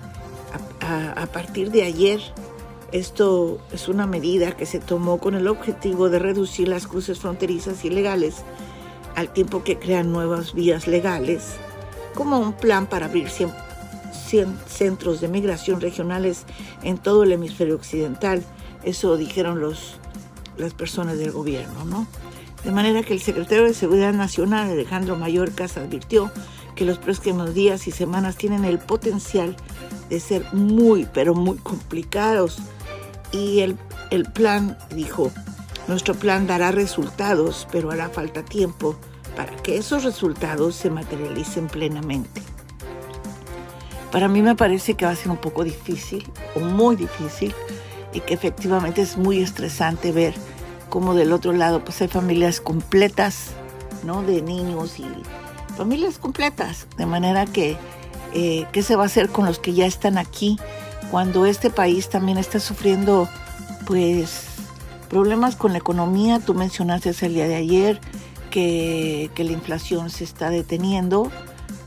a, 0.82 1.28
partir 1.28 1.70
de 1.70 1.84
ayer 1.84 2.20
esto 2.92 3.60
es 3.72 3.88
una 3.88 4.08
medida 4.08 4.58
que 4.58 4.66
se 4.66 4.80
tomó 4.80 5.20
con 5.20 5.36
el 5.36 5.48
objetivo 5.48 6.10
de 6.10 6.18
reducir 6.18 6.68
las 6.68 6.88
cruces 6.88 7.20
fronterizas 7.20 7.86
ilegales 7.86 8.38
al 9.16 9.32
tiempo 9.32 9.64
que 9.64 9.78
crean 9.78 10.12
nuevas 10.12 10.56
vías 10.56 10.88
legales, 10.88 11.58
como 12.16 12.40
un 12.40 12.54
plan 12.54 12.88
para 12.88 13.06
abrir 13.06 13.30
100, 13.30 13.54
centros 14.66 15.22
de 15.22 15.28
migración 15.28 15.82
regionales 15.82 16.46
en 16.82 16.98
todo 16.98 17.22
el 17.22 17.32
hemisferio 17.32 17.76
occidental. 17.76 18.44
Eso 18.84 19.18
dijeron 19.18 19.62
los, 19.62 20.00
las 20.58 20.74
personas 20.74 21.20
del 21.20 21.32
gobierno, 21.32 21.86
¿no? 21.86 22.08
De 22.64 22.72
manera 22.72 23.04
que 23.04 23.14
el 23.14 23.22
secretario 23.22 23.66
de 23.66 23.76
Seguridad 23.76 24.14
Nacional, 24.14 24.72
Alejandro 24.72 25.16
Mayorkas, 25.16 25.78
advirtió 25.78 26.32
que 26.74 26.86
los 26.86 26.98
próximos 26.98 27.54
días 27.54 27.88
y 27.88 27.92
semanas 27.92 28.36
tienen 28.36 28.66
el 28.66 28.80
potencial 28.80 29.56
de 30.10 30.20
ser 30.20 30.46
muy, 30.54 31.08
pero 31.14 31.34
muy 31.34 31.58
complicados. 31.58 32.60
Y 33.32 33.62
el, 33.62 33.78
el 34.12 34.26
plan 34.26 34.78
dijo, 34.96 35.32
nuestro 35.88 36.14
plan 36.14 36.48
dará 36.48 36.72
resultados, 36.72 37.68
pero 37.72 37.92
hará 37.92 38.10
falta 38.10 38.44
tiempo 38.44 38.96
para 39.36 39.56
que 39.58 39.78
esos 39.78 40.04
resultados 40.04 40.76
se 40.76 40.90
materialicen 40.90 41.68
plenamente. 41.68 42.42
Para 44.12 44.28
mí 44.28 44.44
me 44.44 44.56
parece 44.56 44.94
que 44.94 45.06
va 45.06 45.12
a 45.12 45.16
ser 45.16 45.32
un 45.32 45.38
poco 45.38 45.64
difícil, 45.64 46.32
o 46.56 46.60
muy 46.60 46.96
difícil, 46.96 47.54
y 48.14 48.20
que 48.20 48.36
efectivamente 48.36 49.02
es 49.02 49.18
muy 49.18 49.42
estresante 49.42 50.12
ver 50.12 50.36
cómo 50.90 51.16
del 51.16 51.34
otro 51.34 51.52
lado 51.52 51.84
pues 51.84 52.00
hay 52.02 52.08
familias 52.08 52.62
completas, 52.62 53.48
¿no? 54.04 54.22
De 54.22 54.44
niños 54.44 55.00
y 55.00 55.08
familias 55.74 56.18
completas, 56.18 56.88
de 56.98 57.06
manera 57.06 57.46
que, 57.46 57.78
eh, 58.34 58.66
¿qué 58.72 58.84
se 58.84 58.96
va 58.96 59.04
a 59.04 59.06
hacer 59.08 59.30
con 59.30 59.46
los 59.46 59.60
que 59.60 59.74
ya 59.74 59.86
están 59.86 60.18
aquí 60.18 60.58
cuando 61.12 61.46
este 61.46 61.70
país 61.70 62.10
también 62.10 62.38
está 62.38 62.60
sufriendo, 62.60 63.28
pues, 63.86 64.46
problemas 65.10 65.56
con 65.56 65.74
la 65.74 65.80
economía? 65.80 66.40
Tú 66.40 66.54
mencionaste 66.54 67.14
el 67.26 67.34
día 67.34 67.48
de 67.48 67.56
ayer 67.56 68.00
que, 68.50 69.32
la 69.36 69.52
inflación 69.52 70.10
se 70.10 70.24
está 70.24 70.50
deteniendo, 70.50 71.32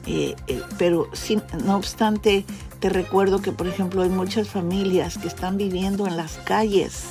eh, 0.06 0.34
eh, 0.46 0.62
pero 0.78 1.08
sin, 1.12 1.42
no 1.64 1.76
obstante, 1.76 2.44
te 2.80 2.88
recuerdo 2.88 3.40
que, 3.40 3.52
por 3.52 3.66
ejemplo, 3.66 4.02
hay 4.02 4.10
muchas 4.10 4.48
familias 4.48 5.16
que 5.18 5.28
están 5.28 5.56
viviendo 5.56 6.06
en 6.06 6.16
las 6.16 6.38
calles, 6.38 7.04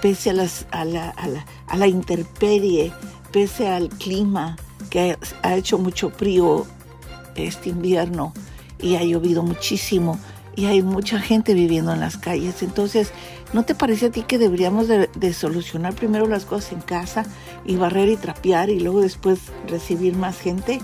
pese 0.00 0.30
a, 0.30 0.32
las, 0.34 0.66
a, 0.70 0.84
la, 0.84 1.10
a, 1.10 1.28
la, 1.28 1.46
a 1.66 1.76
la 1.76 1.86
intemperie, 1.86 2.92
pese 3.32 3.68
al 3.68 3.88
clima, 3.88 4.56
que 4.92 5.16
ha 5.40 5.54
hecho 5.54 5.78
mucho 5.78 6.10
frío 6.10 6.66
este 7.34 7.70
invierno 7.70 8.34
y 8.78 8.96
ha 8.96 9.02
llovido 9.02 9.42
muchísimo 9.42 10.18
y 10.54 10.66
hay 10.66 10.82
mucha 10.82 11.18
gente 11.18 11.54
viviendo 11.54 11.94
en 11.94 12.00
las 12.00 12.18
calles. 12.18 12.62
Entonces, 12.62 13.10
¿no 13.54 13.64
te 13.64 13.74
parece 13.74 14.06
a 14.06 14.10
ti 14.10 14.22
que 14.22 14.36
deberíamos 14.36 14.88
de, 14.88 15.32
solucionar 15.32 15.94
primero 15.94 16.26
las 16.26 16.44
cosas 16.44 16.72
en 16.72 16.82
casa 16.82 17.24
y 17.64 17.76
barrer 17.76 18.10
y 18.10 18.16
trapear 18.16 18.68
y 18.68 18.80
luego 18.80 19.00
después 19.00 19.38
recibir 19.66 20.14
más 20.14 20.38
gente? 20.38 20.78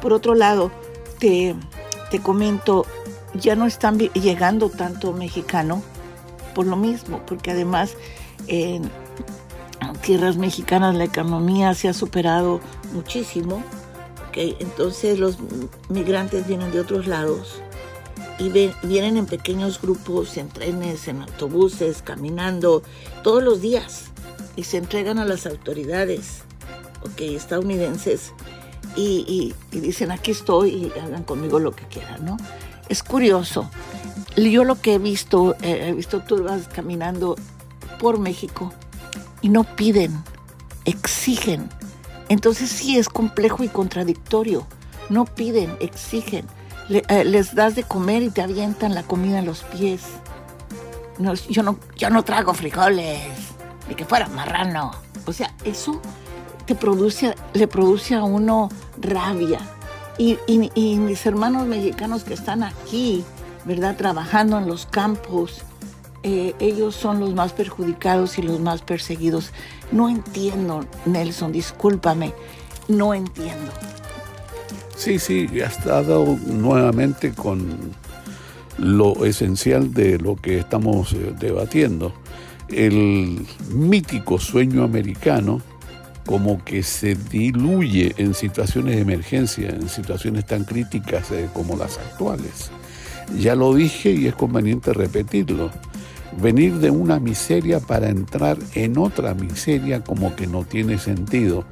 Por 0.00 0.12
otro 0.12 0.34
lado, 0.34 0.72
te, 1.20 1.54
te 2.10 2.18
comento, 2.18 2.84
ya 3.34 3.54
no 3.54 3.66
están 3.66 3.96
llegando 3.96 4.70
tanto 4.70 5.12
mexicano 5.12 5.84
por 6.52 6.66
lo 6.66 6.74
mismo, 6.74 7.22
porque 7.26 7.52
además 7.52 7.94
en 8.48 8.90
tierras 10.02 10.36
mexicanas 10.36 10.96
la 10.96 11.04
economía 11.04 11.74
se 11.74 11.88
ha 11.88 11.92
superado 11.92 12.60
muchísimo. 12.92 13.62
Okay, 14.28 14.56
entonces 14.60 15.18
los 15.18 15.36
migrantes 15.90 16.46
vienen 16.46 16.72
de 16.72 16.80
otros 16.80 17.06
lados 17.06 17.60
y 18.38 18.48
vienen 18.48 19.18
en 19.18 19.26
pequeños 19.26 19.80
grupos, 19.80 20.38
en 20.38 20.48
trenes, 20.48 21.06
en 21.06 21.20
autobuses, 21.20 22.00
caminando, 22.02 22.82
todos 23.22 23.42
los 23.42 23.60
días 23.60 24.06
y 24.56 24.64
se 24.64 24.78
entregan 24.78 25.18
a 25.18 25.26
las 25.26 25.46
autoridades 25.46 26.44
okay, 27.02 27.36
estadounidenses 27.36 28.32
y, 28.96 29.54
dicen 29.70 30.10
aquí 30.10 30.32
estoy 30.32 30.70
y 30.70 30.98
hagan 30.98 31.24
conmigo 31.24 31.58
lo 31.58 31.72
que 31.72 31.84
quieran, 31.86 32.24
¿no? 32.24 32.36
Es 32.88 33.02
curioso. 33.02 33.70
Yo 34.36 34.64
lo 34.64 34.80
que 34.80 34.94
he 34.94 34.98
visto, 34.98 35.54
eh, 35.62 35.88
he 35.88 35.92
visto 35.92 36.20
turbas 36.20 36.68
caminando 36.68 37.36
por 37.98 38.18
México 38.18 38.72
y 39.40 39.48
no 39.48 39.64
piden, 39.64 40.22
exigen 40.84 41.68
entonces 42.32 42.70
sí 42.70 42.96
es 42.96 43.10
complejo 43.10 43.62
y 43.62 43.68
contradictorio. 43.68 44.66
No 45.10 45.26
piden, 45.26 45.76
exigen. 45.80 46.46
Eh, 46.88 47.24
les 47.26 47.54
das 47.54 47.74
de 47.74 47.82
comer 47.82 48.22
y 48.22 48.30
te 48.30 48.40
avientan 48.40 48.94
la 48.94 49.02
comida 49.02 49.40
en 49.40 49.44
los 49.44 49.64
pies. 49.64 50.00
Yo, 51.50 51.62
no, 51.62 52.24
trago 52.24 52.54
frijoles, 52.54 53.20
ni 53.86 53.94
que 53.94 54.06
fuera 54.06 54.28
marrano. 54.28 54.92
O 55.26 55.34
sea, 55.34 55.54
eso 55.62 56.00
te 56.64 56.74
produce, 56.74 57.34
le 57.52 57.68
produce 57.68 58.14
a 58.14 58.24
uno 58.24 58.70
rabia. 58.98 59.60
Y, 60.16 60.38
y 60.46 60.96
mis 60.96 61.26
hermanos 61.26 61.66
mexicanos 61.66 62.24
que 62.24 62.32
están 62.32 62.62
aquí, 62.62 63.24
¿verdad? 63.66 63.94
Trabajando 63.96 64.56
en 64.56 64.66
los 64.66 64.86
campos, 64.86 65.64
eh, 66.22 66.54
ellos 66.60 66.94
son 66.94 67.18
los 67.18 67.34
más 67.34 67.52
perjudicados 67.52 68.38
y 68.38 68.42
los 68.42 68.58
más 68.58 68.80
perseguidos. 68.80 69.50
No 69.92 70.08
entiendo, 70.08 70.86
Nelson, 71.04 71.52
discúlpame, 71.52 72.32
no 72.88 73.14
entiendo. 73.14 73.70
Sí, 74.96 75.18
sí, 75.18 75.48
has 75.60 75.84
dado 75.84 76.38
nuevamente 76.46 77.32
con 77.32 77.92
lo 78.78 79.24
esencial 79.24 79.92
de 79.92 80.18
lo 80.18 80.36
que 80.36 80.58
estamos 80.58 81.12
eh, 81.12 81.34
debatiendo. 81.38 82.14
El 82.68 83.44
mítico 83.70 84.38
sueño 84.38 84.82
americano 84.82 85.60
como 86.26 86.64
que 86.64 86.82
se 86.82 87.14
diluye 87.14 88.14
en 88.16 88.34
situaciones 88.34 88.96
de 88.96 89.02
emergencia, 89.02 89.70
en 89.70 89.88
situaciones 89.88 90.46
tan 90.46 90.64
críticas 90.64 91.30
eh, 91.32 91.48
como 91.52 91.76
las 91.76 91.98
actuales. 91.98 92.70
Ya 93.38 93.54
lo 93.54 93.74
dije 93.74 94.12
y 94.12 94.26
es 94.26 94.34
conveniente 94.34 94.92
repetirlo 94.92 95.70
Venir 96.40 96.74
de 96.78 96.90
una 96.90 97.20
miseria 97.20 97.80
para 97.80 98.08
entrar 98.08 98.56
en 98.74 98.96
otra 98.96 99.34
miseria 99.34 100.02
como 100.02 100.34
que 100.34 100.46
no 100.46 100.64
tiene 100.64 100.98
sentido. 100.98 101.64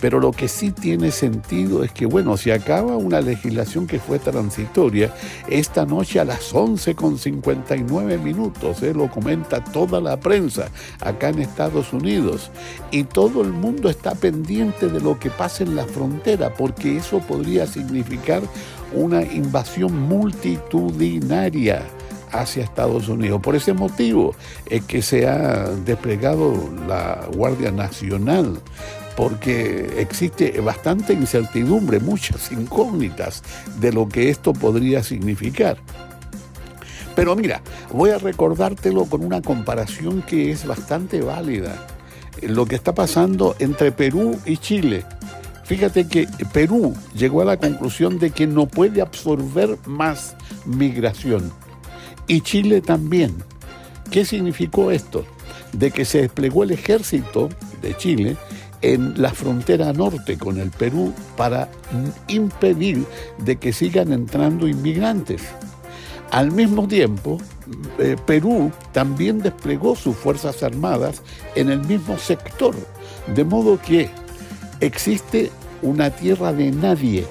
Pero 0.00 0.20
lo 0.20 0.32
que 0.32 0.48
sí 0.48 0.70
tiene 0.70 1.10
sentido 1.10 1.82
es 1.82 1.92
que, 1.92 2.04
bueno, 2.04 2.36
si 2.36 2.50
acaba 2.50 2.96
una 2.96 3.22
legislación 3.22 3.86
que 3.86 3.98
fue 3.98 4.18
transitoria, 4.18 5.14
esta 5.48 5.86
noche 5.86 6.20
a 6.20 6.24
las 6.26 6.52
11 6.52 6.94
con 6.94 7.16
59 7.16 8.18
minutos, 8.18 8.82
¿eh? 8.82 8.92
lo 8.92 9.10
comenta 9.10 9.64
toda 9.64 10.00
la 10.02 10.20
prensa 10.20 10.68
acá 11.00 11.30
en 11.30 11.38
Estados 11.38 11.94
Unidos, 11.94 12.50
y 12.90 13.04
todo 13.04 13.40
el 13.40 13.52
mundo 13.52 13.88
está 13.88 14.14
pendiente 14.14 14.88
de 14.88 15.00
lo 15.00 15.18
que 15.18 15.30
pasa 15.30 15.62
en 15.64 15.74
la 15.74 15.86
frontera, 15.86 16.52
porque 16.52 16.98
eso 16.98 17.20
podría 17.20 17.66
significar 17.66 18.42
una 18.92 19.22
invasión 19.22 19.98
multitudinaria 19.98 21.82
hacia 22.34 22.64
Estados 22.64 23.08
Unidos. 23.08 23.40
Por 23.40 23.54
ese 23.54 23.72
motivo 23.72 24.34
es 24.66 24.84
que 24.84 25.02
se 25.02 25.26
ha 25.26 25.68
desplegado 25.84 26.54
la 26.86 27.26
Guardia 27.34 27.70
Nacional, 27.70 28.60
porque 29.16 29.94
existe 29.98 30.60
bastante 30.60 31.12
incertidumbre, 31.12 32.00
muchas 32.00 32.50
incógnitas 32.50 33.42
de 33.78 33.92
lo 33.92 34.08
que 34.08 34.28
esto 34.30 34.52
podría 34.52 35.02
significar. 35.02 35.78
Pero 37.14 37.36
mira, 37.36 37.62
voy 37.92 38.10
a 38.10 38.18
recordártelo 38.18 39.04
con 39.04 39.24
una 39.24 39.40
comparación 39.40 40.22
que 40.22 40.50
es 40.50 40.66
bastante 40.66 41.20
válida. 41.20 41.86
Lo 42.42 42.66
que 42.66 42.74
está 42.74 42.92
pasando 42.92 43.54
entre 43.60 43.92
Perú 43.92 44.36
y 44.44 44.56
Chile. 44.56 45.04
Fíjate 45.64 46.08
que 46.08 46.28
Perú 46.52 46.94
llegó 47.14 47.40
a 47.40 47.44
la 47.44 47.56
conclusión 47.56 48.18
de 48.18 48.32
que 48.32 48.46
no 48.46 48.66
puede 48.66 49.00
absorber 49.00 49.78
más 49.86 50.36
migración. 50.66 51.52
Y 52.26 52.40
Chile 52.40 52.80
también. 52.80 53.34
¿Qué 54.10 54.24
significó 54.24 54.90
esto? 54.90 55.24
De 55.72 55.90
que 55.90 56.04
se 56.04 56.22
desplegó 56.22 56.62
el 56.62 56.70
ejército 56.70 57.48
de 57.82 57.96
Chile 57.96 58.36
en 58.82 59.20
la 59.20 59.30
frontera 59.30 59.92
norte 59.92 60.36
con 60.36 60.58
el 60.58 60.70
Perú 60.70 61.12
para 61.36 61.68
impedir 62.28 63.04
de 63.38 63.56
que 63.56 63.72
sigan 63.72 64.12
entrando 64.12 64.68
inmigrantes. 64.68 65.42
Al 66.30 66.50
mismo 66.50 66.86
tiempo, 66.86 67.38
eh, 67.98 68.16
Perú 68.26 68.70
también 68.92 69.38
desplegó 69.38 69.96
sus 69.96 70.16
Fuerzas 70.16 70.62
Armadas 70.62 71.22
en 71.54 71.70
el 71.70 71.80
mismo 71.80 72.18
sector, 72.18 72.74
de 73.34 73.44
modo 73.44 73.80
que 73.80 74.10
existe 74.80 75.50
una 75.80 76.10
tierra 76.10 76.52
de 76.52 76.70
nadie 76.70 77.24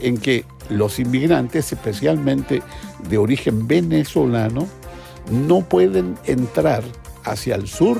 en 0.00 0.18
que 0.18 0.44
los 0.68 0.98
inmigrantes, 0.98 1.72
especialmente 1.72 2.62
de 3.08 3.18
origen 3.18 3.66
venezolano, 3.66 4.66
no 5.30 5.60
pueden 5.62 6.16
entrar 6.26 6.82
hacia 7.24 7.54
el 7.54 7.66
sur 7.66 7.98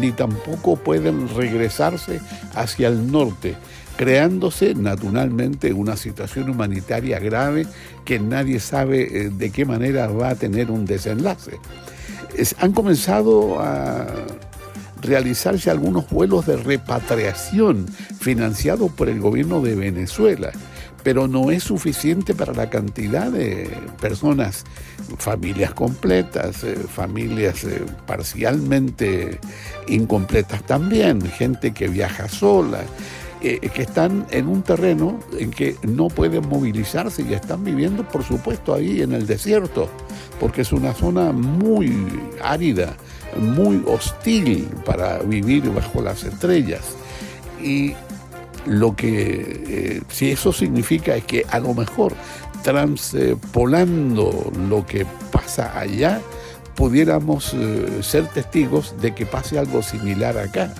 ni 0.00 0.12
tampoco 0.12 0.76
pueden 0.76 1.28
regresarse 1.34 2.20
hacia 2.54 2.88
el 2.88 3.10
norte, 3.10 3.54
creándose 3.96 4.74
naturalmente 4.74 5.72
una 5.72 5.96
situación 5.96 6.48
humanitaria 6.48 7.18
grave 7.18 7.66
que 8.04 8.18
nadie 8.18 8.60
sabe 8.60 9.02
eh, 9.02 9.30
de 9.30 9.50
qué 9.50 9.64
manera 9.64 10.06
va 10.08 10.30
a 10.30 10.34
tener 10.34 10.70
un 10.70 10.86
desenlace. 10.86 11.58
han 12.58 12.72
comenzado 12.72 13.60
a 13.60 14.06
realizarse 15.02 15.70
algunos 15.70 16.08
vuelos 16.08 16.46
de 16.46 16.56
repatriación 16.56 17.86
financiados 18.20 18.90
por 18.92 19.08
el 19.08 19.20
gobierno 19.20 19.60
de 19.60 19.74
Venezuela, 19.74 20.52
pero 21.02 21.28
no 21.28 21.50
es 21.50 21.64
suficiente 21.64 22.34
para 22.34 22.52
la 22.52 22.70
cantidad 22.70 23.30
de 23.30 23.70
personas, 24.00 24.64
familias 25.18 25.74
completas, 25.74 26.62
eh, 26.64 26.76
familias 26.76 27.64
eh, 27.64 27.84
parcialmente 28.06 29.38
incompletas 29.88 30.64
también, 30.64 31.20
gente 31.22 31.72
que 31.72 31.88
viaja 31.88 32.28
sola, 32.28 32.80
eh, 33.40 33.58
que 33.74 33.82
están 33.82 34.26
en 34.30 34.46
un 34.46 34.62
terreno 34.62 35.18
en 35.38 35.50
que 35.50 35.76
no 35.82 36.08
pueden 36.08 36.48
movilizarse 36.48 37.22
y 37.22 37.34
están 37.34 37.64
viviendo, 37.64 38.06
por 38.06 38.22
supuesto, 38.22 38.74
ahí 38.74 39.02
en 39.02 39.12
el 39.12 39.26
desierto, 39.26 39.88
porque 40.38 40.62
es 40.62 40.72
una 40.72 40.94
zona 40.94 41.32
muy 41.32 41.92
árida, 42.40 42.94
muy 43.36 43.82
hostil 43.86 44.68
para 44.84 45.18
vivir 45.18 45.68
bajo 45.70 46.00
las 46.00 46.22
estrellas. 46.22 46.82
Y 47.60 47.94
lo 48.66 48.94
que, 48.94 49.64
eh, 49.66 50.02
si 50.08 50.30
eso 50.30 50.52
significa 50.52 51.16
es 51.16 51.24
que 51.24 51.44
a 51.48 51.58
lo 51.58 51.74
mejor 51.74 52.14
transpolando 52.62 54.52
lo 54.68 54.86
que 54.86 55.06
pasa 55.32 55.78
allá, 55.78 56.20
pudiéramos 56.74 57.54
eh, 57.54 58.02
ser 58.02 58.26
testigos 58.28 58.94
de 59.00 59.14
que 59.14 59.26
pase 59.26 59.58
algo 59.58 59.82
similar 59.82 60.38
acá, 60.38 60.72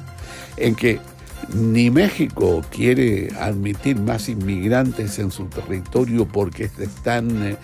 en 0.57 0.75
que 0.75 1.01
ni 1.55 1.91
México 1.91 2.63
quiere 2.71 3.33
admitir 3.39 3.99
más 3.99 4.29
inmigrantes 4.29 5.19
en 5.19 5.31
su 5.31 5.47
territorio 5.47 6.27
porque 6.27 6.69
se 6.69 6.85
están 6.85 7.43
eh, 7.45 7.57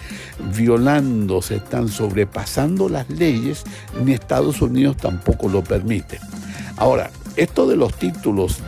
violando, 0.55 1.41
se 1.41 1.57
están 1.57 1.89
sobrepasando 1.89 2.89
las 2.89 3.09
leyes, 3.09 3.65
ni 4.05 4.13
Estados 4.13 4.61
Unidos 4.61 4.97
tampoco 4.97 5.49
lo 5.49 5.63
permite. 5.63 6.19
Ahora, 6.77 7.11
esto 7.37 7.69
de 7.69 7.77
los 7.77 7.95
títulos 7.95 8.61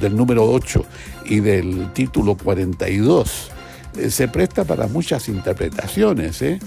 del 0.00 0.16
número 0.16 0.44
8 0.44 0.84
y 1.26 1.40
del 1.40 1.92
título 1.92 2.36
42 2.36 3.50
eh, 3.96 4.10
se 4.10 4.28
presta 4.28 4.64
para 4.64 4.86
muchas 4.86 5.28
interpretaciones. 5.28 6.42
¿eh? 6.42 6.58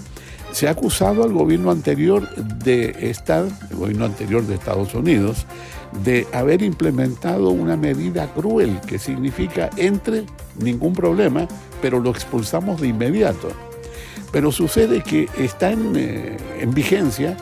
Se 0.51 0.67
ha 0.67 0.71
acusado 0.71 1.23
al 1.23 1.33
gobierno 1.33 1.71
anterior 1.71 2.27
de 2.35 3.09
estar, 3.09 3.45
gobierno 3.71 4.05
anterior 4.05 4.43
de 4.45 4.55
Estados 4.55 4.93
Unidos, 4.95 5.45
de 6.03 6.27
haber 6.33 6.61
implementado 6.61 7.49
una 7.49 7.75
medida 7.75 8.31
cruel 8.33 8.79
que 8.81 8.99
significa 8.99 9.69
entre 9.77 10.25
ningún 10.59 10.93
problema, 10.93 11.47
pero 11.81 11.99
lo 11.99 12.09
expulsamos 12.09 12.81
de 12.81 12.87
inmediato. 12.87 13.49
Pero 14.31 14.51
sucede 14.51 15.01
que 15.01 15.27
está 15.37 15.71
en, 15.71 15.95
eh, 15.95 16.37
en 16.59 16.73
vigencia 16.73 17.35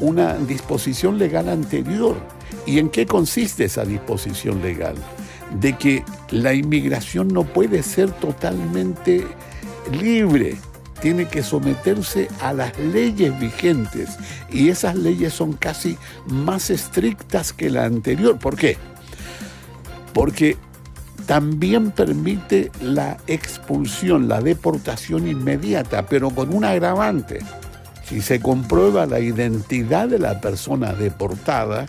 una 0.00 0.34
disposición 0.34 1.18
legal 1.18 1.48
anterior. 1.48 2.16
¿Y 2.66 2.78
en 2.78 2.90
qué 2.90 3.06
consiste 3.06 3.64
esa 3.64 3.84
disposición 3.84 4.62
legal? 4.62 4.94
De 5.60 5.74
que 5.74 6.04
la 6.30 6.54
inmigración 6.54 7.28
no 7.28 7.44
puede 7.44 7.82
ser 7.82 8.10
totalmente 8.10 9.26
libre 10.00 10.56
tiene 11.02 11.26
que 11.26 11.42
someterse 11.42 12.28
a 12.40 12.52
las 12.52 12.78
leyes 12.78 13.38
vigentes 13.38 14.10
y 14.50 14.68
esas 14.68 14.94
leyes 14.94 15.34
son 15.34 15.52
casi 15.54 15.98
más 16.26 16.70
estrictas 16.70 17.52
que 17.52 17.70
la 17.70 17.84
anterior. 17.84 18.38
¿Por 18.38 18.56
qué? 18.56 18.78
Porque 20.14 20.56
también 21.26 21.90
permite 21.90 22.70
la 22.80 23.18
expulsión, 23.26 24.28
la 24.28 24.40
deportación 24.40 25.26
inmediata, 25.26 26.06
pero 26.06 26.30
con 26.30 26.54
un 26.54 26.64
agravante. 26.64 27.40
Si 28.04 28.20
se 28.20 28.40
comprueba 28.40 29.06
la 29.06 29.18
identidad 29.18 30.08
de 30.08 30.20
la 30.20 30.40
persona 30.40 30.92
deportada, 30.92 31.86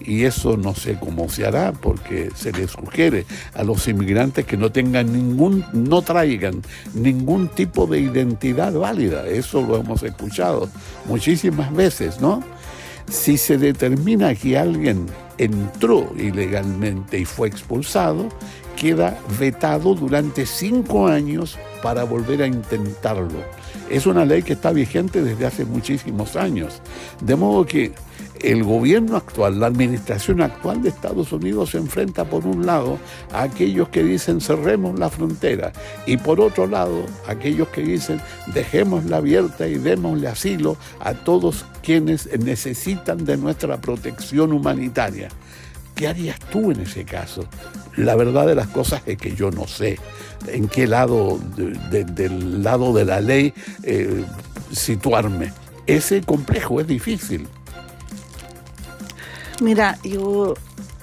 y 0.00 0.24
eso 0.24 0.56
no 0.56 0.74
sé 0.74 0.98
cómo 0.98 1.28
se 1.28 1.46
hará 1.46 1.72
porque 1.72 2.30
se 2.34 2.52
les 2.52 2.70
sugiere 2.70 3.24
a 3.54 3.62
los 3.62 3.86
inmigrantes 3.88 4.44
que 4.44 4.56
no 4.56 4.70
tengan 4.70 5.12
ningún, 5.12 5.64
no 5.72 6.02
traigan 6.02 6.62
ningún 6.94 7.48
tipo 7.48 7.86
de 7.86 8.00
identidad 8.00 8.72
válida. 8.72 9.26
Eso 9.26 9.62
lo 9.62 9.76
hemos 9.76 10.02
escuchado 10.02 10.68
muchísimas 11.06 11.72
veces, 11.74 12.20
¿no? 12.20 12.42
Si 13.08 13.38
se 13.38 13.56
determina 13.56 14.34
que 14.34 14.58
alguien 14.58 15.06
entró 15.38 16.12
ilegalmente 16.16 17.18
y 17.18 17.24
fue 17.24 17.48
expulsado, 17.48 18.28
queda 18.76 19.18
vetado 19.38 19.94
durante 19.94 20.44
cinco 20.44 21.06
años 21.06 21.58
para 21.82 22.04
volver 22.04 22.42
a 22.42 22.46
intentarlo. 22.46 23.44
Es 23.88 24.06
una 24.06 24.24
ley 24.24 24.42
que 24.42 24.54
está 24.54 24.72
vigente 24.72 25.22
desde 25.22 25.46
hace 25.46 25.64
muchísimos 25.64 26.34
años. 26.34 26.82
De 27.22 27.36
modo 27.36 27.64
que 27.64 27.92
el 28.42 28.64
gobierno 28.64 29.16
actual, 29.16 29.60
la 29.60 29.66
administración 29.66 30.42
actual 30.42 30.82
de 30.82 30.90
Estados 30.90 31.32
Unidos 31.32 31.70
se 31.70 31.78
enfrenta 31.78 32.24
por 32.24 32.46
un 32.46 32.66
lado 32.66 32.98
a 33.32 33.42
aquellos 33.42 33.88
que 33.88 34.02
dicen 34.02 34.40
cerremos 34.40 34.98
la 34.98 35.10
frontera 35.10 35.72
y 36.06 36.16
por 36.16 36.40
otro 36.40 36.66
lado 36.66 37.04
a 37.26 37.32
aquellos 37.32 37.68
que 37.68 37.82
dicen 37.82 38.20
dejémosla 38.54 39.18
abierta 39.18 39.66
y 39.66 39.74
démosle 39.74 40.28
asilo 40.28 40.76
a 41.00 41.14
todos 41.14 41.64
quienes 41.82 42.28
necesitan 42.38 43.24
de 43.24 43.36
nuestra 43.36 43.80
protección 43.80 44.52
humanitaria. 44.52 45.28
¿Qué 45.94 46.08
harías 46.08 46.38
tú 46.50 46.70
en 46.70 46.80
ese 46.80 47.04
caso? 47.04 47.46
La 47.96 48.16
verdad 48.16 48.46
de 48.46 48.54
las 48.54 48.66
cosas 48.68 49.02
es 49.06 49.16
que 49.16 49.34
yo 49.34 49.50
no 49.50 49.66
sé 49.66 49.98
en 50.46 50.68
qué 50.68 50.86
lado 50.86 51.40
del 51.56 52.62
lado 52.62 52.92
de 52.92 53.04
la 53.06 53.20
ley 53.20 53.54
eh, 53.82 54.24
situarme. 54.70 55.52
Ese 55.86 56.20
complejo 56.20 56.80
es 56.80 56.86
difícil. 56.86 57.48
Mira, 59.60 59.98
yo 60.02 60.54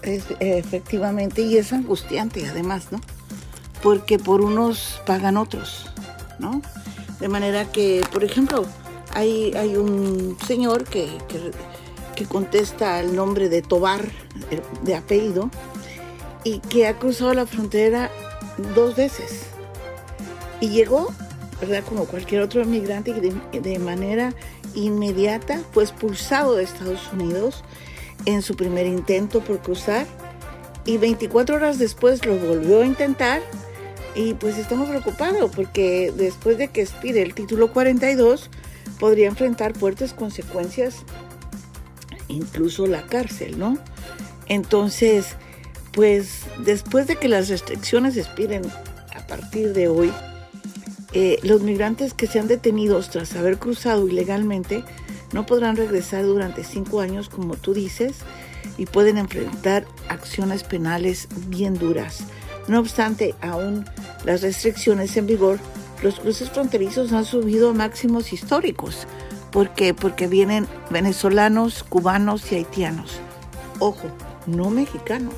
efectivamente, 0.03 1.41
y 1.41 1.57
es 1.57 1.73
angustiante 1.73 2.47
además, 2.47 2.91
¿no? 2.91 3.01
Porque 3.81 4.19
por 4.19 4.41
unos 4.41 5.01
pagan 5.05 5.37
otros, 5.37 5.89
¿no? 6.39 6.61
De 7.19 7.29
manera 7.29 7.71
que, 7.71 8.03
por 8.11 8.23
ejemplo, 8.23 8.65
hay, 9.13 9.53
hay 9.55 9.75
un 9.75 10.37
señor 10.45 10.83
que, 10.83 11.09
que, 12.15 12.25
contesta 12.25 13.01
el 13.01 13.15
nombre 13.15 13.49
de 13.49 13.61
Tobar, 13.61 14.09
de 14.83 14.95
apellido, 14.95 15.49
y 16.45 16.59
que 16.59 16.87
ha 16.87 16.97
cruzado 16.97 17.33
la 17.33 17.45
frontera 17.45 18.09
dos 18.75 18.95
veces. 18.95 19.47
Y 20.61 20.69
llegó, 20.69 21.13
¿verdad? 21.59 21.83
Como 21.87 22.05
cualquier 22.05 22.41
otro 22.41 22.61
inmigrante, 22.61 23.13
de, 23.13 23.59
de 23.59 23.79
manera 23.79 24.33
inmediata 24.73 25.59
fue 25.73 25.83
expulsado 25.83 26.55
de 26.55 26.63
Estados 26.63 27.11
Unidos 27.11 27.63
en 28.25 28.41
su 28.41 28.55
primer 28.55 28.85
intento 28.85 29.41
por 29.41 29.59
cruzar 29.59 30.05
y 30.85 30.97
24 30.97 31.55
horas 31.55 31.79
después 31.79 32.25
lo 32.25 32.35
volvió 32.37 32.81
a 32.81 32.85
intentar 32.85 33.41
y 34.15 34.33
pues 34.33 34.57
estamos 34.57 34.89
preocupados 34.89 35.51
porque 35.55 36.13
después 36.15 36.57
de 36.57 36.67
que 36.67 36.81
expire 36.81 37.21
el 37.21 37.33
título 37.33 37.71
42 37.71 38.49
podría 38.99 39.27
enfrentar 39.27 39.75
fuertes 39.75 40.13
consecuencias, 40.13 41.03
incluso 42.27 42.85
la 42.85 43.01
cárcel, 43.03 43.57
¿no? 43.57 43.77
Entonces, 44.47 45.35
pues 45.93 46.41
después 46.59 47.07
de 47.07 47.15
que 47.15 47.27
las 47.27 47.49
restricciones 47.49 48.17
expiren 48.17 48.61
a 49.15 49.25
partir 49.25 49.73
de 49.73 49.87
hoy, 49.87 50.11
eh, 51.13 51.39
los 51.43 51.61
migrantes 51.61 52.13
que 52.13 52.27
sean 52.27 52.47
detenidos 52.47 53.09
tras 53.09 53.35
haber 53.35 53.57
cruzado 53.57 54.07
ilegalmente 54.07 54.83
no 55.33 55.45
podrán 55.45 55.75
regresar 55.75 56.23
durante 56.23 56.63
cinco 56.63 57.01
años, 57.01 57.27
como 57.27 57.55
tú 57.55 57.73
dices, 57.73 58.17
y 58.77 58.85
pueden 58.85 59.17
enfrentar 59.17 59.85
acciones 60.07 60.63
penales 60.63 61.27
bien 61.47 61.77
duras. 61.77 62.23
No 62.67 62.79
obstante, 62.79 63.35
aún 63.41 63.85
las 64.23 64.41
restricciones 64.41 65.17
en 65.17 65.27
vigor, 65.27 65.59
los 66.01 66.19
cruces 66.19 66.49
fronterizos 66.49 67.11
han 67.11 67.25
subido 67.25 67.71
a 67.71 67.73
máximos 67.73 68.31
históricos. 68.31 69.05
¿Por 69.51 69.69
qué? 69.69 69.93
Porque 69.93 70.27
vienen 70.27 70.67
venezolanos, 70.89 71.83
cubanos 71.83 72.51
y 72.51 72.55
haitianos. 72.55 73.19
Ojo, 73.79 74.07
no 74.47 74.69
mexicanos. 74.69 75.33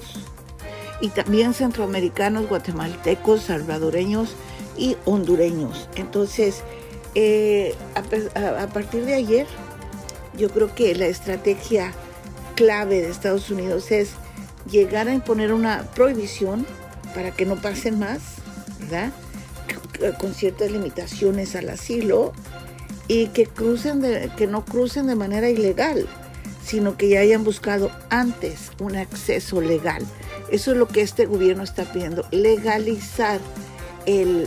Y 1.02 1.10
también 1.10 1.54
centroamericanos, 1.54 2.48
guatemaltecos, 2.48 3.42
salvadoreños 3.42 4.36
y 4.78 4.96
hondureños. 5.06 5.90
Entonces, 5.96 6.64
eh, 7.16 7.76
a, 7.96 8.68
partir 8.68 9.06
de 9.06 9.16
ayer, 9.16 9.48
yo 10.38 10.50
creo 10.50 10.74
que 10.74 10.96
la 10.96 11.08
estrategia 11.08 11.94
clave 12.56 13.02
de 13.02 13.10
Estados 13.10 13.50
Unidos 13.50 13.92
es 13.92 14.12
llegar 14.70 15.08
a 15.08 15.14
imponer 15.14 15.54
una 15.54 15.84
prohibición 15.94 16.66
para 17.14 17.32
que 17.32 17.46
no 17.46 17.56
pasen 17.56 18.00
más, 18.00 18.20
¿verdad? 18.80 19.12
Con 20.20 20.34
ciertas 20.34 20.72
limitaciones 20.72 21.56
al 21.56 21.70
asilo 21.70 22.34
y 23.08 23.28
que 23.28 23.46
crucen 23.46 24.02
de, 24.02 24.32
que 24.36 24.48
no 24.48 24.66
crucen 24.66 25.08
de 25.08 25.16
manera 25.16 25.50
ilegal, 25.50 26.08
sino 26.66 26.98
que 26.98 27.10
ya 27.10 27.20
hayan 27.20 27.44
buscado 27.44 27.92
antes 28.10 28.72
un 28.80 28.96
acceso 28.96 29.62
legal. 29.62 30.04
Eso 30.52 30.72
es 30.72 30.78
lo 30.78 30.88
que 30.88 31.02
este 31.02 31.26
gobierno 31.26 31.64
está 31.64 31.84
pidiendo, 31.86 32.28
legalizar 32.32 33.40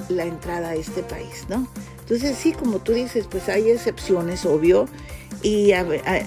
la 0.08 0.24
entrada 0.24 0.70
a 0.70 0.74
este 0.74 1.02
país, 1.02 1.46
¿no? 1.48 1.68
Entonces 2.00 2.36
sí, 2.38 2.52
como 2.52 2.78
tú 2.78 2.92
dices, 2.92 3.26
pues 3.28 3.48
hay 3.48 3.70
excepciones, 3.70 4.46
obvio, 4.46 4.86
y 5.42 5.72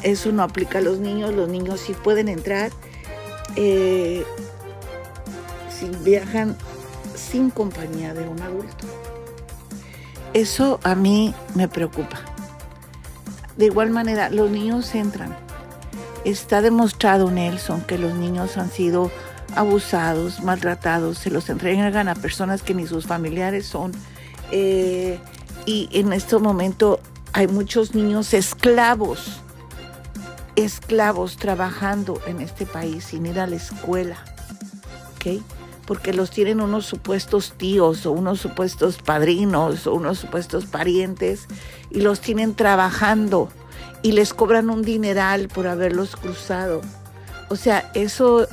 eso 0.04 0.32
no 0.32 0.44
aplica 0.44 0.80
a 0.80 0.82
los 0.82 1.00
niños, 1.00 1.34
los 1.34 1.50
niños 1.50 1.82
sí 1.82 1.94
pueden 1.94 2.30
entrar 2.30 2.72
eh, 3.56 4.24
si 5.70 5.88
viajan 6.04 6.56
sin 7.16 7.50
compañía 7.50 8.14
de 8.14 8.28
un 8.28 8.42
adulto. 8.42 8.88
Eso 10.34 10.80
a 10.84 10.96
mí 10.96 11.34
me 11.56 11.68
preocupa. 11.68 12.22
De 13.58 13.66
igual 13.66 13.90
manera, 13.90 14.30
los 14.30 14.50
niños 14.50 14.96
entran. 14.96 15.36
Está 16.24 16.62
demostrado, 16.62 17.30
Nelson, 17.30 17.82
que 17.82 17.98
los 17.98 18.14
niños 18.14 18.58
han 18.58 18.72
sido 18.72 19.12
abusados, 19.56 20.42
maltratados, 20.42 21.18
se 21.18 21.30
los 21.30 21.50
entregan 21.50 22.08
a 22.08 22.16
personas 22.16 22.62
que 22.62 22.74
ni 22.74 22.88
sus 22.88 23.08
familiares 23.08 23.66
son. 23.66 23.92
Eh, 24.52 25.20
y 25.66 25.90
en 25.92 26.14
este 26.14 26.38
momento 26.38 27.00
hay 27.34 27.48
muchos 27.48 27.96
niños 27.96 28.34
esclavos, 28.34 29.42
esclavos 30.56 31.38
trabajando 31.38 32.22
en 32.28 32.42
este 32.42 32.66
país 32.66 33.06
sin 33.06 33.26
ir 33.26 33.40
a 33.40 33.48
la 33.48 33.56
escuela, 33.56 34.18
¿ok? 35.16 35.42
Porque 35.86 36.14
los 36.14 36.30
tienen 36.30 36.62
unos 36.62 36.86
supuestos 36.86 37.54
tíos 37.58 38.06
o 38.06 38.12
unos 38.12 38.40
supuestos 38.40 38.98
padrinos 38.98 39.88
o 39.88 39.94
unos 39.94 40.20
supuestos 40.20 40.66
parientes 40.66 41.48
y 41.90 42.02
los 42.02 42.22
tienen 42.22 42.56
trabajando 42.56 43.50
y 44.02 44.14
les 44.14 44.34
cobran 44.34 44.70
un 44.70 44.82
dineral 44.82 45.48
por 45.48 45.68
haberlos 45.68 46.16
cruzado. 46.16 46.82
O 47.50 47.56
sea, 47.56 47.92
eso 47.94 48.48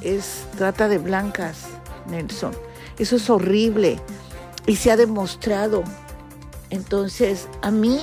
es 0.00 0.44
trata 0.56 0.88
de 0.88 0.98
blancas, 0.98 1.66
Nelson. 2.08 2.52
Eso 2.98 3.16
es 3.16 3.28
horrible 3.30 3.98
y 4.66 4.76
se 4.76 4.90
ha 4.90 4.96
demostrado. 4.96 5.82
Entonces, 6.70 7.48
a 7.62 7.70
mí, 7.70 8.00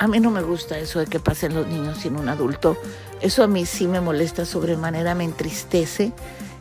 a 0.00 0.08
mí 0.08 0.18
no 0.18 0.30
me 0.30 0.42
gusta 0.42 0.78
eso 0.78 0.98
de 0.98 1.06
que 1.06 1.20
pasen 1.20 1.54
los 1.54 1.66
niños 1.66 1.98
sin 1.98 2.16
un 2.16 2.28
adulto. 2.28 2.76
Eso 3.20 3.44
a 3.44 3.46
mí 3.46 3.66
sí 3.66 3.86
me 3.86 4.00
molesta 4.00 4.46
sobremanera, 4.46 5.14
me 5.14 5.24
entristece. 5.24 6.12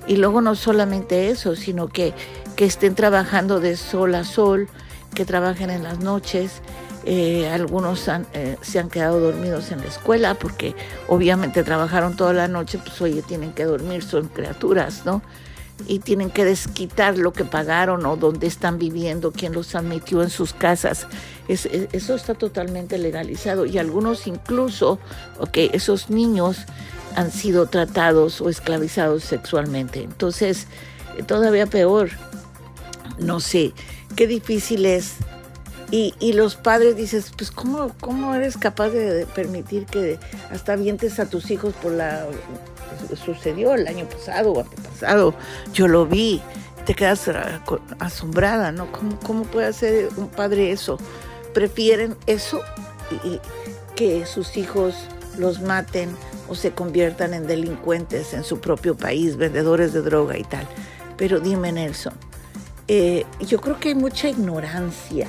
Y 0.08 0.18
luego 0.18 0.42
no 0.42 0.56
solamente 0.56 1.30
eso, 1.30 1.56
sino 1.56 1.88
que, 1.88 2.14
que 2.56 2.66
estén 2.66 2.96
trabajando 2.96 3.60
de 3.60 3.78
sol 3.78 4.14
a 4.16 4.26
sol, 4.26 4.68
que 5.16 5.26
trabajen 5.26 5.70
en 5.70 5.84
las 5.84 6.00
noches 6.00 6.62
eh, 7.06 7.50
algunos 7.50 8.10
eh, 8.34 8.58
se 8.62 8.78
han 8.78 8.90
quedado 8.90 9.20
dormidos 9.20 9.72
en 9.72 9.80
la 9.80 9.88
escuela 9.88 10.34
porque 10.34 10.76
obviamente 11.08 11.64
trabajaron 11.64 12.16
toda 12.16 12.34
la 12.34 12.48
noche, 12.48 12.78
pues 12.78 13.02
oye, 13.02 13.22
tienen 13.22 13.54
que 13.54 13.64
dormir, 13.64 14.04
son 14.04 14.28
criaturas, 14.28 15.06
¿no? 15.06 15.22
Y 15.88 16.00
tienen 16.00 16.30
que 16.30 16.46
desquitar 16.46 17.18
lo 17.18 17.34
que 17.34 17.46
pagaron 17.46 18.06
o 18.06 18.16
dónde 18.16 18.48
están 18.48 18.78
viviendo, 18.78 19.32
quién 19.32 19.54
los 19.54 19.76
admitió 19.76 20.22
en 20.22 20.30
sus 20.30 20.54
casas. 20.54 21.08
eso 21.48 22.16
está 22.16 22.34
totalmente 22.34 22.98
legalizado 22.98 23.66
y 23.66 23.78
algunos 23.78 24.28
incluso, 24.28 25.00
ok, 25.40 25.58
esos 25.74 26.10
niños 26.10 26.66
han 27.16 27.32
sido 27.32 27.68
tratados 27.68 28.42
o 28.42 28.50
esclavizados 28.50 29.24
sexualmente. 29.24 30.04
Entonces, 30.04 30.68
todavía 31.26 31.66
peor, 31.66 32.10
no 33.18 33.40
sé, 33.40 33.74
qué 34.16 34.28
difícil 34.28 34.86
es 34.86 35.16
y, 35.92 36.34
los 36.34 36.56
padres 36.56 36.96
dices, 36.96 37.32
pues 37.36 37.50
¿cómo, 37.50 37.92
¿cómo 38.00 38.36
eres 38.36 38.58
capaz 38.58 38.90
de 38.90 39.26
permitir 39.26 39.86
que 39.86 40.20
hasta 40.52 40.76
vientes 40.76 41.20
a 41.20 41.28
tus 41.28 41.50
hijos 41.50 41.74
por 41.74 41.94
la... 41.94 42.28
Sucedió 43.24 43.74
el 43.74 43.88
año 43.88 44.06
pasado 44.06 44.52
o 44.52 44.62
antepasado, 44.62 45.34
yo 45.74 45.88
lo 45.88 46.06
vi, 46.06 46.42
te 46.86 46.94
quedas 46.94 47.30
asombrada, 48.00 48.72
¿no? 48.72 48.92
¿Cómo, 48.92 49.20
cómo 49.20 49.44
puede 49.44 49.68
hacer 49.68 50.10
un 50.18 50.28
padre 50.28 50.72
eso? 50.72 50.98
Prefieren 51.54 52.16
eso 52.26 52.62
y, 53.24 53.40
que 53.96 54.26
sus 54.26 54.56
hijos 54.58 54.96
los 55.38 55.62
maten 55.62 56.10
o 56.48 56.56
se 56.56 56.72
conviertan 56.72 57.34
en 57.34 57.48
delincuentes 57.48 58.34
en 58.34 58.44
su 58.44 58.60
propio 58.60 58.96
país, 58.96 59.36
vendedores 59.38 59.94
de 59.94 60.02
droga 60.02 60.38
y 60.38 60.44
tal. 60.44 60.68
Pero 61.18 61.40
dime, 61.40 61.72
Nelson, 61.72 62.14
eh, 62.88 63.26
yo 63.40 63.60
creo 63.60 63.80
que 63.80 63.90
hay 63.90 63.96
mucha 63.96 64.30
ignorancia 64.30 65.28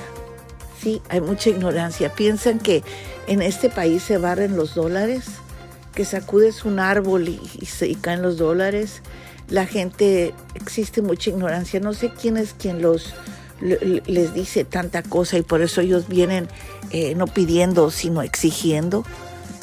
Sí, 0.81 1.01
hay 1.09 1.21
mucha 1.21 1.49
ignorancia. 1.49 2.11
Piensan 2.11 2.57
que 2.57 2.83
en 3.27 3.41
este 3.43 3.69
país 3.69 4.01
se 4.01 4.17
barren 4.17 4.57
los 4.57 4.73
dólares, 4.73 5.25
que 5.93 6.05
sacudes 6.05 6.65
un 6.65 6.79
árbol 6.79 7.27
y, 7.27 7.65
se, 7.65 7.93
caen 7.95 8.21
los 8.21 8.37
dólares. 8.37 9.01
La 9.49 9.65
gente, 9.65 10.33
existe 10.55 11.01
mucha 11.01 11.29
ignorancia. 11.29 11.79
No 11.79 11.93
sé 11.93 12.11
quién 12.11 12.37
es 12.37 12.53
quien 12.53 12.81
los 12.81 13.13
les 13.61 14.33
dice 14.33 14.65
tanta 14.65 15.03
cosa 15.03 15.37
y 15.37 15.43
por 15.43 15.61
eso 15.61 15.81
ellos 15.81 16.07
vienen 16.07 16.47
eh, 16.89 17.13
no 17.13 17.27
pidiendo 17.27 17.91
sino 17.91 18.23
exigiendo 18.23 19.05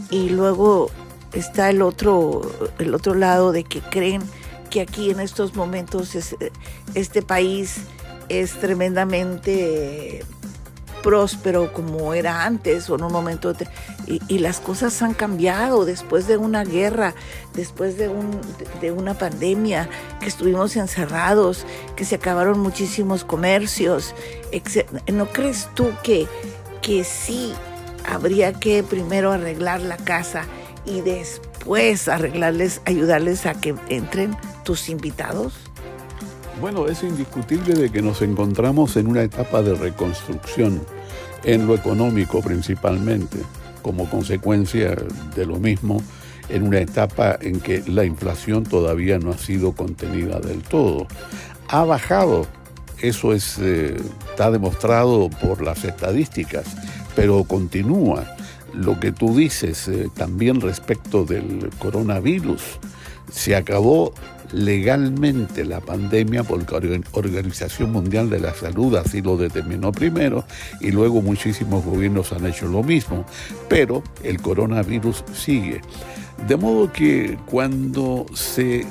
y 0.09 0.29
luego 0.29 0.89
está 1.33 1.69
el 1.71 1.83
otro 1.83 2.43
el 2.79 2.95
otro 2.95 3.17
lado 3.17 3.51
de 3.51 3.65
que 3.65 3.81
creen 3.81 4.23
que 4.71 4.83
aquí 4.83 5.11
en 5.11 5.19
estos 5.19 5.57
momentos 5.57 6.17
este 6.95 7.23
país 7.23 7.79
es 8.29 8.53
tremendamente 8.53 10.25
próspero 11.03 11.73
como 11.73 12.15
era 12.15 12.45
antes 12.45 12.89
o 12.91 12.97
en 12.97 13.05
un 13.05 13.13
momento 13.13 13.55
y, 14.07 14.39
las 14.39 14.61
cosas 14.61 15.03
han 15.03 15.15
cambiado 15.15 15.85
después 15.85 16.27
de 16.27 16.37
una 16.37 16.65
guerra, 16.65 17.15
después 17.55 17.99
de, 17.99 18.09
un, 18.09 18.41
de 18.81 18.91
una 18.91 19.15
pandemia, 19.15 19.89
que 20.21 20.27
estuvimos 20.27 20.77
encerrados, 20.77 21.67
que 21.97 22.05
se 22.05 22.15
acabaron 22.15 22.59
muchísimos 22.61 23.25
comercios. 23.25 24.15
¿No 25.13 25.27
crees 25.27 25.69
tú 25.75 25.91
que, 26.03 26.27
que 26.81 27.05
sí 27.05 27.53
habría 28.07 28.55
que 28.55 28.83
primero 28.83 29.33
arreglar 29.33 29.81
la 29.83 29.97
casa 29.97 30.45
y 30.87 31.03
después 31.03 32.09
arreglarles, 32.09 32.81
ayudarles 32.87 33.45
a 33.45 33.55
que 33.55 33.75
entren 33.89 34.37
tus 34.65 34.89
invitados? 34.89 35.68
Bueno, 36.61 36.89
es 36.89 37.05
indiscutible 37.05 37.75
de 37.75 37.91
que 37.91 38.03
nos 38.03 38.21
encontramos 38.21 38.97
en 38.97 39.07
una 39.07 39.23
etapa 39.23 39.63
de 39.63 39.75
reconstrucción, 39.75 40.83
en 41.45 41.69
lo 41.69 41.75
económico 41.77 42.41
principalmente, 42.41 43.39
como 43.81 44.11
consecuencia 44.11 44.97
de 45.37 45.47
lo 45.47 45.61
mismo, 45.61 46.03
en 46.49 46.65
una 46.65 46.81
etapa 46.81 47.39
en 47.41 47.61
que 47.61 47.85
la 47.87 48.05
inflación 48.05 48.65
todavía 48.65 49.21
no 49.21 49.31
ha 49.31 49.39
sido 49.39 49.73
contenida 49.73 50.41
del 50.41 50.63
todo. 50.63 51.07
Ha 51.69 51.85
bajado, 51.85 52.47
eso 53.01 53.33
es, 53.33 53.59
eh, 53.61 53.97
está 54.29 54.51
demostrado 54.51 55.31
por 55.31 55.63
las 55.63 55.85
estadísticas, 55.85 56.67
pero 57.15 57.45
continúa. 57.45 58.25
Lo 58.75 58.99
que 58.99 59.13
tú 59.13 59.37
dices 59.37 59.87
eh, 59.87 60.09
también 60.13 60.61
respecto 60.61 61.25
del 61.25 61.71
coronavirus, 61.79 62.63
se 63.31 63.55
acabó 63.55 64.13
legalmente 64.53 65.65
la 65.65 65.81
pandemia 65.81 66.43
porque 66.43 66.81
la 66.81 67.01
Organización 67.13 67.93
Mundial 67.93 68.31
de 68.31 68.41
la 68.41 68.55
Salud 68.55 68.97
así 68.97 69.21
lo 69.21 69.37
determinó 69.37 69.93
primero 69.93 70.45
y 70.81 70.91
luego 70.91 71.23
muchísimos 71.23 71.85
gobiernos 71.85 72.33
han 72.33 72.47
hecho 72.47 72.67
lo 72.67 72.83
mismo, 72.83 73.25
pero 73.69 74.03
el 74.23 74.41
coronavirus 74.41 75.25
sigue. 75.33 75.81
De 76.47 76.57
modo 76.57 76.93
que 76.93 77.37
cuando 77.47 78.27
se 78.35 78.87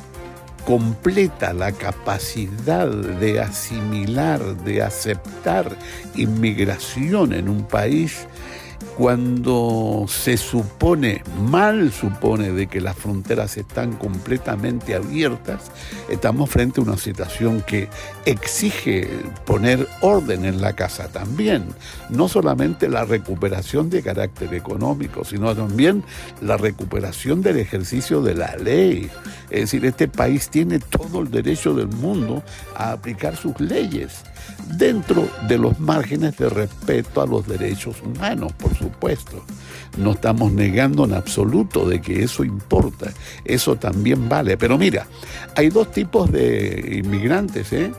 completa 0.65 1.53
la 1.53 1.71
capacidad 1.71 2.89
de 2.89 3.39
asimilar, 3.39 4.41
de 4.65 4.81
aceptar 4.81 5.73
inmigración 6.15 7.31
en 7.31 7.47
un 7.47 7.63
país, 7.63 8.27
cuando 8.97 10.05
se 10.07 10.37
supone, 10.37 11.21
mal 11.39 11.91
supone, 11.91 12.51
de 12.51 12.65
que 12.65 12.81
las 12.81 12.97
fronteras 12.97 13.55
están 13.55 13.93
completamente 13.93 14.95
abiertas, 14.95 15.71
estamos 16.09 16.49
frente 16.49 16.81
a 16.81 16.83
una 16.83 16.97
situación 16.97 17.61
que 17.61 17.89
exige 18.25 19.07
poner 19.45 19.87
orden 20.01 20.45
en 20.45 20.61
la 20.61 20.73
casa 20.73 21.09
también. 21.09 21.65
No 22.09 22.27
solamente 22.27 22.89
la 22.89 23.05
recuperación 23.05 23.91
de 23.91 24.01
carácter 24.01 24.51
económico, 24.55 25.23
sino 25.23 25.55
también 25.55 26.03
la 26.41 26.57
recuperación 26.57 27.43
del 27.43 27.57
ejercicio 27.57 28.23
de 28.23 28.33
la 28.33 28.55
ley. 28.55 29.11
Es 29.51 29.61
decir, 29.61 29.85
este 29.85 30.07
país 30.07 30.49
tiene 30.49 30.79
todo 30.79 31.21
el 31.21 31.29
derecho 31.29 31.75
del 31.75 31.87
mundo 31.87 32.41
a 32.75 32.93
aplicar 32.93 33.35
sus 33.35 33.59
leyes 33.59 34.23
dentro 34.75 35.29
de 35.47 35.57
los 35.57 35.79
márgenes 35.79 36.37
de 36.37 36.49
respeto 36.49 37.21
a 37.21 37.27
los 37.27 37.47
derechos 37.47 38.01
humanos, 38.01 38.51
por 38.53 38.71
supuesto. 38.71 38.86
No 39.97 40.11
estamos 40.11 40.51
negando 40.51 41.05
en 41.05 41.13
absoluto 41.13 41.87
de 41.87 42.01
que 42.01 42.23
eso 42.23 42.43
importa, 42.43 43.11
eso 43.45 43.75
también 43.75 44.29
vale. 44.29 44.57
Pero 44.57 44.77
mira, 44.77 45.07
hay 45.55 45.69
dos 45.69 45.91
tipos 45.91 46.31
de 46.31 47.01
inmigrantes, 47.03 47.73
¿eh? 47.73 47.91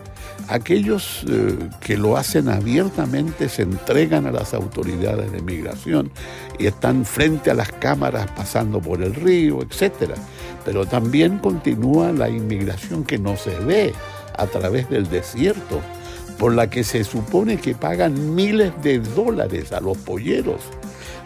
Aquellos 0.49 1.25
eh, 1.29 1.57
que 1.81 1.99
lo 1.99 2.17
hacen 2.17 2.49
abiertamente 2.49 3.49
se 3.49 3.63
entregan 3.63 4.27
a 4.27 4.31
las 4.31 4.55
autoridades 4.55 5.31
de 5.31 5.43
migración 5.43 6.11
y 6.59 6.67
están 6.67 7.05
frente 7.05 7.51
a 7.51 7.55
las 7.55 7.71
cámaras 7.73 8.31
pasando 8.31 8.81
por 8.81 9.03
el 9.03 9.15
río, 9.15 9.61
etc. 9.63 10.13
Pero 10.65 10.87
también 10.87 11.39
continúa 11.39 12.13
la 12.13 12.31
inmigración 12.31 13.05
que 13.05 13.19
no 13.19 13.37
se 13.37 13.59
ve 13.59 13.93
a 14.39 14.47
través 14.47 14.89
del 14.89 15.09
desierto, 15.11 15.83
por 16.39 16.55
la 16.55 16.71
que 16.71 16.85
se 16.85 17.05
supone 17.05 17.59
que 17.59 17.75
pagan 17.75 18.35
miles 18.35 18.73
de 18.83 19.01
dólares 19.01 19.73
a 19.73 19.81
los 19.81 19.99
polleros, 19.99 20.61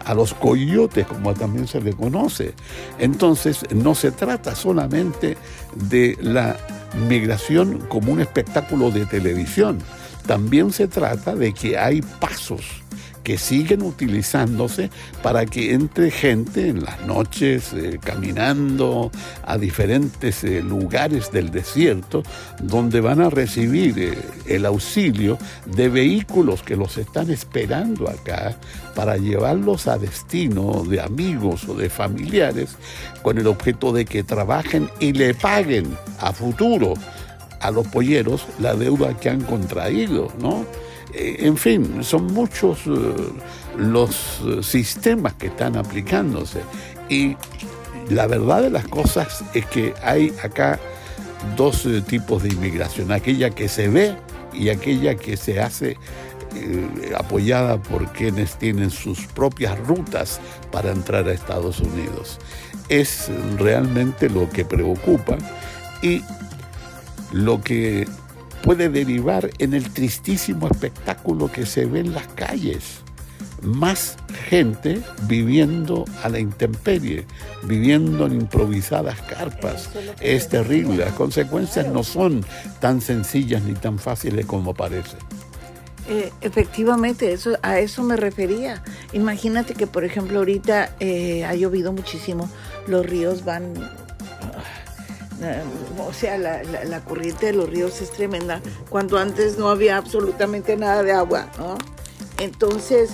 a 0.05 0.13
los 0.13 0.33
coyotes, 0.33 1.05
como 1.05 1.33
también 1.33 1.67
se 1.67 1.81
le 1.81 1.93
conoce. 1.93 2.53
Entonces, 2.99 3.63
no 3.73 3.95
se 3.95 4.11
trata 4.11 4.55
solamente 4.55 5.37
de 5.75 6.17
la 6.19 6.57
migración 7.07 7.79
como 7.87 8.11
un 8.11 8.21
espectáculo 8.21 8.91
de 8.91 9.05
televisión, 9.05 9.79
también 10.25 10.71
se 10.71 10.87
trata 10.87 11.35
de 11.35 11.53
que 11.53 11.77
hay 11.77 12.01
pasos 12.01 12.83
que 13.23 13.37
siguen 13.37 13.81
utilizándose 13.81 14.89
para 15.21 15.45
que 15.45 15.73
entre 15.73 16.11
gente 16.11 16.67
en 16.67 16.83
las 16.83 17.01
noches 17.05 17.73
eh, 17.73 17.99
caminando 18.03 19.11
a 19.45 19.57
diferentes 19.57 20.43
eh, 20.43 20.61
lugares 20.61 21.31
del 21.31 21.49
desierto 21.51 22.23
donde 22.61 23.01
van 23.01 23.21
a 23.21 23.29
recibir 23.29 23.97
eh, 23.97 24.17
el 24.47 24.65
auxilio 24.65 25.37
de 25.65 25.89
vehículos 25.89 26.61
que 26.61 26.75
los 26.75 26.97
están 26.97 27.29
esperando 27.29 28.09
acá 28.09 28.57
para 28.95 29.17
llevarlos 29.17 29.87
a 29.87 29.97
destino 29.97 30.83
de 30.83 31.01
amigos 31.01 31.67
o 31.67 31.75
de 31.75 31.89
familiares 31.89 32.75
con 33.21 33.37
el 33.37 33.47
objeto 33.47 33.91
de 33.91 34.05
que 34.05 34.23
trabajen 34.23 34.89
y 34.99 35.13
le 35.13 35.33
paguen 35.33 35.97
a 36.19 36.33
futuro 36.33 36.93
a 37.63 37.71
los 37.71 37.87
polleros 37.87 38.45
la 38.59 38.75
deuda 38.75 39.17
que 39.17 39.29
han 39.29 39.41
contraído, 39.41 40.27
¿no? 40.39 40.65
Eh, 41.13 41.37
en 41.39 41.57
fin, 41.57 42.03
son 42.03 42.27
muchos 42.27 42.79
eh, 42.87 42.91
los 43.77 44.41
eh, 44.45 44.63
sistemas 44.63 45.33
que 45.33 45.47
están 45.47 45.77
aplicándose. 45.77 46.61
Y 47.09 47.35
la 48.09 48.27
verdad 48.27 48.63
de 48.63 48.69
las 48.71 48.87
cosas 48.87 49.43
es 49.53 49.65
que 49.67 49.93
hay 50.03 50.33
acá 50.43 50.79
dos 51.55 51.87
tipos 52.07 52.43
de 52.43 52.49
inmigración, 52.49 53.11
aquella 53.11 53.49
que 53.49 53.67
se 53.67 53.89
ve 53.89 54.15
y 54.53 54.69
aquella 54.69 55.15
que 55.15 55.35
se 55.37 55.61
hace 55.61 55.97
apoyada 57.17 57.81
por 57.81 58.11
quienes 58.13 58.57
tienen 58.57 58.91
sus 58.91 59.25
propias 59.25 59.77
rutas 59.79 60.39
para 60.71 60.91
entrar 60.91 61.27
a 61.27 61.33
Estados 61.33 61.79
Unidos. 61.79 62.39
Es 62.89 63.29
realmente 63.57 64.29
lo 64.29 64.49
que 64.49 64.63
preocupa 64.63 65.37
y 66.01 66.21
lo 67.31 67.61
que 67.61 68.07
puede 68.63 68.89
derivar 68.89 69.51
en 69.59 69.73
el 69.73 69.91
tristísimo 69.91 70.67
espectáculo 70.67 71.51
que 71.51 71.65
se 71.65 71.85
ve 71.85 71.99
en 71.99 72.13
las 72.13 72.27
calles. 72.29 73.01
Más 73.61 74.17
gente 74.49 75.01
viviendo 75.27 76.05
a 76.23 76.29
la 76.29 76.39
intemperie, 76.39 77.25
viviendo 77.63 78.25
en 78.25 78.33
improvisadas 78.33 79.21
carpas. 79.21 79.89
Es 80.19 80.49
terrible. 80.49 80.97
Las 80.97 81.13
consecuencias 81.13 81.87
no 81.87 82.03
son 82.03 82.43
tan 82.79 82.99
sencillas 83.01 83.63
ni 83.63 83.73
tan 83.73 83.99
fáciles 83.99 84.45
como 84.45 84.73
parece. 84.73 85.17
Eh, 86.09 86.31
efectivamente, 86.41 87.31
eso, 87.31 87.57
a 87.61 87.79
eso 87.79 88.03
me 88.03 88.17
refería. 88.17 88.83
Imagínate 89.13 89.73
que, 89.73 89.87
por 89.87 90.03
ejemplo, 90.03 90.39
ahorita 90.39 90.95
eh, 90.99 91.45
ha 91.45 91.55
llovido 91.55 91.93
muchísimo, 91.93 92.49
los 92.87 93.05
ríos 93.05 93.45
van 93.45 93.73
o 95.99 96.13
sea, 96.13 96.37
la, 96.37 97.03
corriente 97.05 97.47
de 97.47 97.53
los 97.53 97.69
ríos 97.69 98.01
es 98.01 98.11
tremenda, 98.11 98.61
cuando 98.89 99.17
antes 99.17 99.57
no 99.57 99.69
había 99.69 99.97
absolutamente 99.97 100.75
nada 100.77 101.03
de 101.03 101.11
agua, 101.11 101.49
¿no? 101.57 101.77
Entonces, 102.39 103.11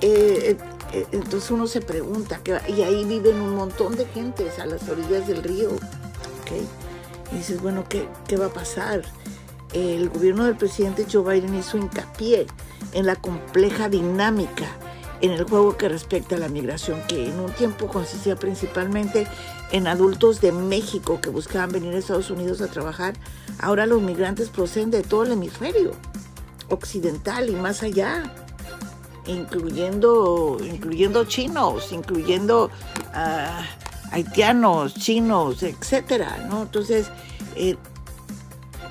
eh, 0.00 0.56
eh, 0.92 1.06
entonces 1.12 1.50
uno 1.50 1.66
se 1.66 1.80
pregunta, 1.80 2.40
y 2.68 2.82
ahí 2.82 3.04
viven 3.04 3.40
un 3.40 3.54
montón 3.54 3.96
de 3.96 4.06
gentes 4.06 4.58
a 4.58 4.66
las 4.66 4.88
orillas 4.88 5.26
del 5.26 5.42
río, 5.42 5.70
¿ok? 5.70 7.32
Y 7.32 7.36
dices, 7.36 7.60
bueno, 7.60 7.84
¿qué, 7.88 8.08
qué 8.26 8.36
va 8.36 8.46
a 8.46 8.52
pasar? 8.52 9.02
El 9.72 10.10
gobierno 10.10 10.44
del 10.44 10.56
presidente 10.56 11.06
Joe 11.10 11.34
Biden 11.34 11.54
hizo 11.54 11.78
hincapié 11.78 12.46
en 12.92 13.06
la 13.06 13.16
compleja 13.16 13.88
dinámica 13.88 14.66
en 15.22 15.30
el 15.30 15.44
juego 15.44 15.76
que 15.76 15.88
respecta 15.88 16.34
a 16.34 16.38
la 16.38 16.48
migración, 16.48 17.00
que 17.08 17.28
en 17.28 17.38
un 17.38 17.50
tiempo 17.52 17.86
consistía 17.86 18.34
principalmente 18.34 19.26
en 19.70 19.86
adultos 19.86 20.40
de 20.40 20.50
México 20.50 21.20
que 21.20 21.30
buscaban 21.30 21.70
venir 21.70 21.94
a 21.94 21.98
Estados 21.98 22.30
Unidos 22.30 22.60
a 22.60 22.66
trabajar, 22.66 23.14
ahora 23.60 23.86
los 23.86 24.02
migrantes 24.02 24.50
proceden 24.50 24.90
de 24.90 25.02
todo 25.02 25.22
el 25.22 25.32
hemisferio 25.32 25.92
occidental 26.68 27.48
y 27.48 27.54
más 27.54 27.84
allá, 27.84 28.34
incluyendo, 29.26 30.58
incluyendo 30.60 31.24
chinos, 31.24 31.92
incluyendo 31.92 32.70
ah, 33.14 33.64
haitianos, 34.10 34.94
chinos, 34.94 35.62
etcétera, 35.62 36.46
¿no? 36.50 36.62
Entonces, 36.62 37.06
eh, 37.54 37.76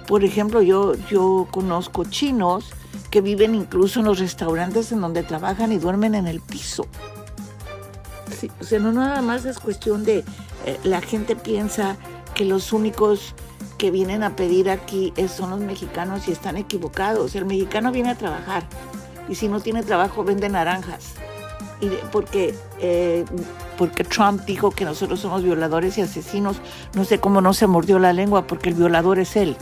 por 0.07 0.23
ejemplo, 0.23 0.61
yo, 0.61 0.93
yo 1.09 1.47
conozco 1.51 2.05
chinos 2.05 2.71
que 3.09 3.21
viven 3.21 3.55
incluso 3.55 3.99
en 3.99 4.05
los 4.05 4.19
restaurantes 4.19 4.91
en 4.91 5.01
donde 5.01 5.23
trabajan 5.23 5.71
y 5.71 5.77
duermen 5.77 6.15
en 6.15 6.27
el 6.27 6.39
piso. 6.39 6.87
o 8.59 8.63
sea, 8.63 8.79
no 8.79 8.91
nada 8.91 9.21
más 9.21 9.45
es 9.45 9.59
cuestión 9.59 10.03
de 10.03 10.23
eh, 10.65 10.79
la 10.83 11.01
gente 11.01 11.35
piensa 11.35 11.97
que 12.33 12.45
los 12.45 12.71
únicos 12.73 13.35
que 13.77 13.91
vienen 13.91 14.23
a 14.23 14.35
pedir 14.35 14.69
aquí 14.69 15.13
son 15.27 15.49
los 15.49 15.59
mexicanos 15.59 16.27
y 16.27 16.31
están 16.31 16.55
equivocados. 16.55 17.35
El 17.35 17.45
mexicano 17.45 17.91
viene 17.91 18.11
a 18.11 18.15
trabajar 18.15 18.63
y 19.27 19.35
si 19.35 19.47
no 19.47 19.59
tiene 19.59 19.83
trabajo 19.83 20.23
vende 20.23 20.49
naranjas. 20.49 21.13
Y 21.81 21.87
porque, 22.11 22.55
eh, 22.79 23.25
porque 23.77 24.03
Trump 24.03 24.43
dijo 24.45 24.69
que 24.69 24.85
nosotros 24.85 25.19
somos 25.19 25.43
violadores 25.43 25.97
y 25.97 26.01
asesinos, 26.01 26.57
no 26.93 27.05
sé 27.05 27.19
cómo 27.19 27.41
no 27.41 27.53
se 27.53 27.65
mordió 27.65 27.97
la 27.97 28.13
lengua 28.13 28.45
porque 28.45 28.69
el 28.69 28.75
violador 28.75 29.19
es 29.19 29.35
él 29.35 29.57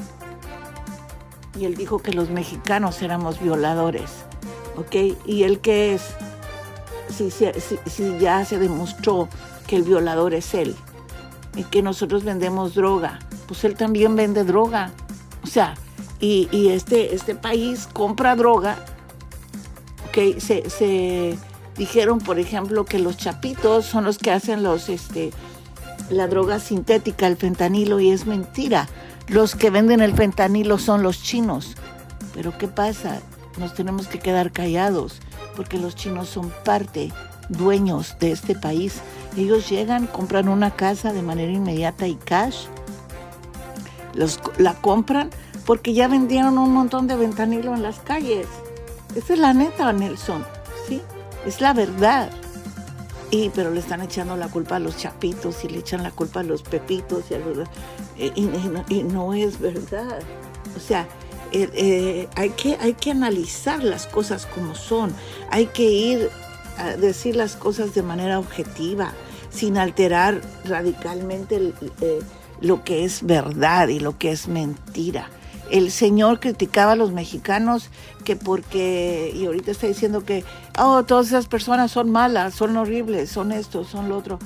y 1.60 1.66
él 1.66 1.76
dijo 1.76 2.00
que 2.00 2.14
los 2.14 2.30
mexicanos 2.30 3.02
éramos 3.02 3.42
violadores, 3.42 4.10
¿ok? 4.78 5.18
¿Y 5.26 5.44
él 5.44 5.60
qué 5.60 5.94
es? 5.94 6.16
Si, 7.10 7.32
si, 7.32 8.18
ya 8.20 8.46
se 8.46 8.60
demostró 8.60 9.28
que 9.68 9.76
el 9.76 9.84
violador 9.84 10.34
es 10.34 10.54
él 10.54 10.76
y 11.56 11.64
que 11.64 11.82
nosotros 11.82 12.24
vendemos 12.24 12.76
droga, 12.76 13.20
pues 13.48 13.64
él 13.64 13.76
también 13.76 14.16
vende 14.16 14.44
droga. 14.44 14.92
O 15.44 15.48
sea, 15.48 15.74
y, 16.20 16.70
este, 16.70 17.16
este 17.16 17.36
país 17.36 17.90
compra 17.92 18.36
droga, 18.36 18.86
¿ok? 20.08 20.40
Se, 20.40 20.70
se 20.70 21.38
dijeron, 21.76 22.20
por 22.20 22.40
ejemplo, 22.40 22.86
que 22.86 23.00
los 23.00 23.18
chapitos 23.18 23.86
son 23.86 24.06
los 24.06 24.18
que 24.18 24.32
hacen 24.32 24.64
los, 24.64 24.88
este, 24.88 25.32
la 26.10 26.28
droga 26.28 26.60
sintética, 26.60 27.28
el 27.28 27.38
fentanilo, 27.38 28.00
y 28.00 28.12
es 28.12 28.28
mentira 28.28 28.88
los 29.30 29.56
que 29.56 29.70
venden 29.70 30.02
el 30.02 30.14
fentanilo 30.14 30.78
son 30.78 31.04
los 31.04 31.22
chinos. 31.22 31.76
Pero 32.34 32.58
¿qué 32.58 32.68
pasa? 32.68 33.20
Nos 33.58 33.74
tenemos 33.74 34.08
que 34.08 34.20
quedar 34.20 34.52
callados 34.52 35.20
porque 35.56 35.78
los 35.78 35.96
chinos 35.96 36.30
son 36.30 36.52
parte, 36.64 37.12
dueños 37.50 38.16
de 38.20 38.32
este 38.32 38.56
país. 38.56 39.02
Ellos 39.38 39.70
llegan, 39.70 40.08
compran 40.08 40.48
una 40.48 40.72
casa 40.72 41.14
de 41.14 41.22
manera 41.22 41.52
inmediata 41.52 42.08
y 42.08 42.16
cash. 42.16 42.66
Los, 44.14 44.40
la 44.58 44.74
compran 44.76 45.30
porque 45.66 45.94
ya 45.94 46.08
vendieron 46.08 46.58
un 46.58 46.74
montón 46.74 47.08
de 47.08 47.18
fentanilo 47.18 47.74
en 47.76 47.84
las 47.84 48.00
calles. 48.00 48.48
Esa 49.16 49.34
es 49.34 49.40
la 49.40 49.54
neta, 49.54 49.92
Nelson. 49.94 50.44
Sí, 50.88 51.02
es 51.46 51.62
la 51.62 51.74
verdad. 51.74 52.30
Y, 53.32 53.50
pero 53.50 53.72
le 53.72 53.80
están 53.80 54.02
echando 54.02 54.36
la 54.36 54.48
culpa 54.48 54.78
a 54.78 54.80
los 54.80 54.98
chapitos 54.98 55.64
y 55.64 55.70
le 55.70 55.80
echan 55.80 56.02
la 56.02 56.12
culpa 56.12 56.40
a 56.40 56.44
los 56.44 56.64
pepitos 56.64 57.30
y 57.30 57.36
a 57.36 57.40
los, 57.40 57.60
eh, 58.18 58.32
y, 58.36 59.04
no, 59.04 59.34
es 59.34 59.60
verdad. 59.60 60.20
O 60.76 60.80
sea, 60.80 61.08
eh, 61.52 61.70
eh, 61.74 62.28
hay, 62.36 62.50
que, 62.52 62.78
hay 62.80 62.94
que 62.94 63.12
analizar 63.12 63.84
las 63.84 64.08
cosas 64.08 64.46
como 64.48 64.74
son. 64.74 65.14
Hay 65.52 65.68
que 65.68 65.84
ir 65.84 66.30
decir 67.00 67.36
las 67.36 67.56
cosas 67.56 67.94
de 67.94 68.04
manera 68.04 68.40
objetiva, 68.40 69.14
sin 69.50 69.78
alterar 69.78 70.42
radicalmente 70.66 71.74
eh, 72.02 72.20
lo 72.62 72.84
que 72.84 73.04
es 73.04 73.24
verdad 73.24 73.88
y 73.90 74.00
lo 74.00 74.18
que 74.18 74.32
es 74.32 74.48
mentira. 74.48 75.30
El 75.70 75.92
señor 75.92 76.40
criticaba 76.40 76.94
a 76.94 76.96
los 76.96 77.12
mexicanos 77.12 77.90
que 78.26 78.36
porque, 78.36 79.32
y 79.36 79.46
ahorita 79.46 79.72
está 79.72 79.88
diciendo 79.88 80.24
que, 80.24 80.44
oh, 80.78 81.04
todas 81.04 81.28
esas 81.28 81.48
personas 81.48 81.92
son 81.92 82.12
malas, 82.12 82.54
son 82.54 82.76
horribles, 82.78 83.30
son 83.30 83.52
esto, 83.52 83.84
son 83.84 84.10
lo 84.10 84.18
otro 84.18 84.40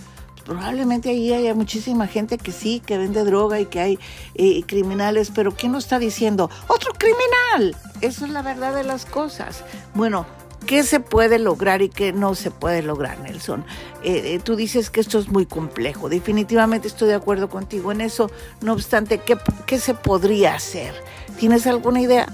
probablemente 0.43 1.09
ahí 1.09 1.33
haya 1.33 1.53
muchísima 1.53 2.07
gente 2.07 2.37
que 2.37 2.51
sí, 2.51 2.81
que 2.85 2.97
vende 2.97 3.23
droga 3.23 3.59
y 3.59 3.65
que 3.65 3.79
hay 3.79 3.99
eh, 4.35 4.63
criminales, 4.63 5.31
pero 5.33 5.53
¿quién 5.53 5.71
no 5.71 5.77
está 5.77 5.99
diciendo? 5.99 6.49
¡Otro 6.67 6.93
criminal! 6.93 7.75
Eso 8.01 8.25
es 8.25 8.31
la 8.31 8.41
verdad 8.41 8.75
de 8.75 8.83
las 8.83 9.05
cosas. 9.05 9.63
Bueno, 9.93 10.25
¿qué 10.65 10.83
se 10.83 10.99
puede 10.99 11.39
lograr 11.39 11.81
y 11.81 11.89
qué 11.89 12.13
no 12.13 12.35
se 12.35 12.51
puede 12.51 12.81
lograr, 12.81 13.19
Nelson? 13.19 13.65
Eh, 14.03 14.33
eh, 14.33 14.39
tú 14.43 14.55
dices 14.55 14.89
que 14.89 15.01
esto 15.01 15.19
es 15.19 15.29
muy 15.29 15.45
complejo. 15.45 16.09
Definitivamente 16.09 16.87
estoy 16.87 17.09
de 17.09 17.15
acuerdo 17.15 17.49
contigo 17.49 17.91
en 17.91 18.01
eso. 18.01 18.29
No 18.61 18.73
obstante, 18.73 19.19
¿qué, 19.19 19.37
qué 19.65 19.79
se 19.79 19.93
podría 19.93 20.55
hacer? 20.55 20.93
¿Tienes 21.39 21.67
alguna 21.67 22.01
idea? 22.01 22.27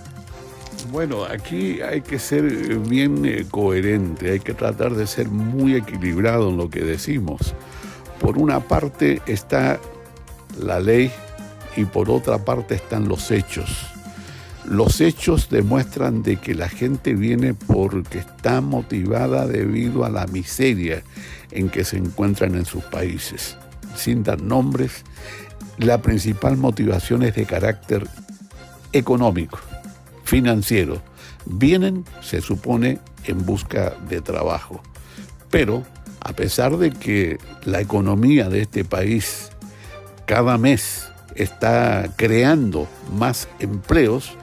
Bueno, 0.92 1.26
aquí 1.26 1.82
hay 1.82 2.02
que 2.02 2.20
ser 2.20 2.44
bien 2.80 3.48
coherente, 3.52 4.32
hay 4.32 4.40
que 4.40 4.54
tratar 4.54 4.96
de 4.96 5.06
ser 5.08 5.28
muy 5.28 5.76
equilibrado 5.76 6.50
en 6.50 6.58
lo 6.58 6.70
que 6.70 6.82
decimos. 6.82 7.54
Por 8.20 8.38
una 8.38 8.60
parte 8.60 9.22
está 9.26 9.80
la 10.58 10.80
ley 10.80 11.12
y 11.76 11.86
por 11.86 12.10
otra 12.10 12.40
parte 12.40 12.76
están 12.76 13.08
los 13.08 13.30
hechos. 13.32 13.88
Los 14.70 15.02
hechos 15.02 15.50
demuestran 15.50 16.22
de 16.22 16.36
que 16.36 16.54
la 16.54 16.70
gente 16.70 17.16
viene 17.16 17.56
porque 17.56 18.20
está 18.20 18.62
motivada 18.62 19.48
debido 19.48 20.06
a 20.06 20.12
la 20.12 20.28
miseria 20.28 21.02
en 21.50 21.70
que 21.70 21.84
se 21.84 21.98
encuentran 21.98 22.54
en 22.54 22.66
sus 22.66 22.84
países. 22.84 23.58
Sin 23.96 24.22
dar 24.22 24.40
nombres, 24.44 25.04
la 25.80 26.04
principal 26.04 26.56
motivación 26.56 27.24
es 27.24 27.34
de 27.34 27.48
carácter 27.48 28.08
económico, 28.94 29.58
financiero. 30.24 31.02
Vienen, 31.48 32.06
se 32.22 32.40
supone, 32.40 33.00
en 33.26 33.44
busca 33.48 33.96
de 34.08 34.22
trabajo. 34.22 34.84
Pero 35.50 35.84
a 36.22 36.34
pesar 36.34 36.78
de 36.78 36.92
que 36.92 37.40
la 37.66 37.82
economía 37.82 38.50
de 38.50 38.62
este 38.62 38.86
país 38.86 39.50
cada 40.28 40.60
mes 40.60 41.08
está 41.34 42.14
creando 42.18 42.88
más 43.18 43.48
empleos, 43.60 44.38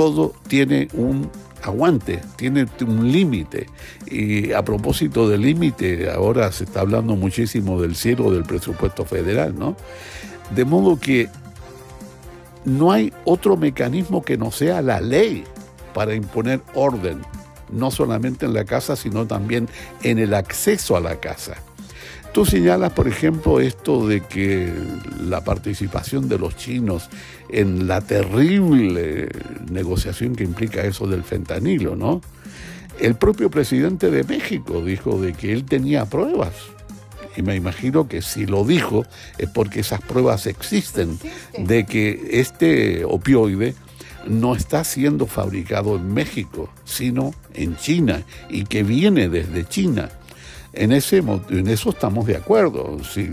todo 0.00 0.32
tiene 0.48 0.88
un 0.94 1.30
aguante, 1.62 2.22
tiene 2.36 2.66
un 2.80 3.12
límite. 3.12 3.66
Y 4.06 4.50
a 4.52 4.64
propósito 4.64 5.28
del 5.28 5.42
límite, 5.42 6.10
ahora 6.10 6.50
se 6.52 6.64
está 6.64 6.80
hablando 6.80 7.16
muchísimo 7.16 7.78
del 7.78 7.94
cielo 7.94 8.30
del 8.30 8.44
presupuesto 8.44 9.04
federal, 9.04 9.58
¿no? 9.58 9.76
De 10.54 10.64
modo 10.64 10.98
que 10.98 11.28
no 12.64 12.92
hay 12.92 13.12
otro 13.26 13.58
mecanismo 13.58 14.22
que 14.22 14.38
no 14.38 14.50
sea 14.50 14.80
la 14.80 15.02
ley 15.02 15.44
para 15.92 16.14
imponer 16.14 16.62
orden 16.72 17.20
no 17.70 17.90
solamente 17.90 18.46
en 18.46 18.54
la 18.54 18.64
casa, 18.64 18.96
sino 18.96 19.26
también 19.26 19.68
en 20.02 20.18
el 20.18 20.32
acceso 20.32 20.96
a 20.96 21.00
la 21.00 21.16
casa. 21.16 21.56
Tú 22.32 22.46
señalas, 22.46 22.92
por 22.92 23.08
ejemplo, 23.08 23.58
esto 23.58 24.06
de 24.06 24.20
que 24.20 24.72
la 25.20 25.42
participación 25.42 26.28
de 26.28 26.38
los 26.38 26.56
chinos 26.56 27.08
en 27.48 27.88
la 27.88 28.00
terrible 28.00 29.28
negociación 29.68 30.36
que 30.36 30.44
implica 30.44 30.82
eso 30.82 31.08
del 31.08 31.24
fentanilo, 31.24 31.96
¿no? 31.96 32.20
El 33.00 33.16
propio 33.16 33.50
presidente 33.50 34.10
de 34.10 34.22
México 34.22 34.80
dijo 34.84 35.20
de 35.20 35.32
que 35.32 35.52
él 35.52 35.64
tenía 35.64 36.04
pruebas. 36.04 36.54
Y 37.36 37.42
me 37.42 37.56
imagino 37.56 38.06
que 38.06 38.22
si 38.22 38.46
lo 38.46 38.64
dijo 38.64 39.04
es 39.38 39.48
porque 39.50 39.80
esas 39.80 40.00
pruebas 40.00 40.46
existen 40.46 41.18
de 41.58 41.84
que 41.84 42.28
este 42.32 43.04
opioide 43.04 43.74
no 44.28 44.54
está 44.54 44.84
siendo 44.84 45.26
fabricado 45.26 45.96
en 45.96 46.12
México, 46.12 46.68
sino 46.84 47.32
en 47.54 47.76
China 47.76 48.22
y 48.48 48.64
que 48.64 48.82
viene 48.82 49.28
desde 49.28 49.64
China. 49.64 50.10
En, 50.72 50.92
ese, 50.92 51.18
en 51.18 51.68
eso 51.68 51.90
estamos 51.90 52.26
de 52.26 52.36
acuerdo. 52.36 52.98
Si, 53.02 53.30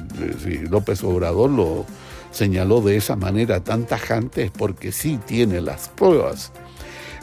López 0.69 1.03
Obrador 1.03 1.49
lo 1.49 1.85
señaló 2.31 2.81
de 2.81 2.97
esa 2.97 3.15
manera 3.15 3.63
tan 3.63 3.85
tajante 3.85 4.43
es 4.43 4.51
porque 4.51 4.91
sí 4.91 5.19
tiene 5.25 5.61
las 5.61 5.89
pruebas. 5.89 6.51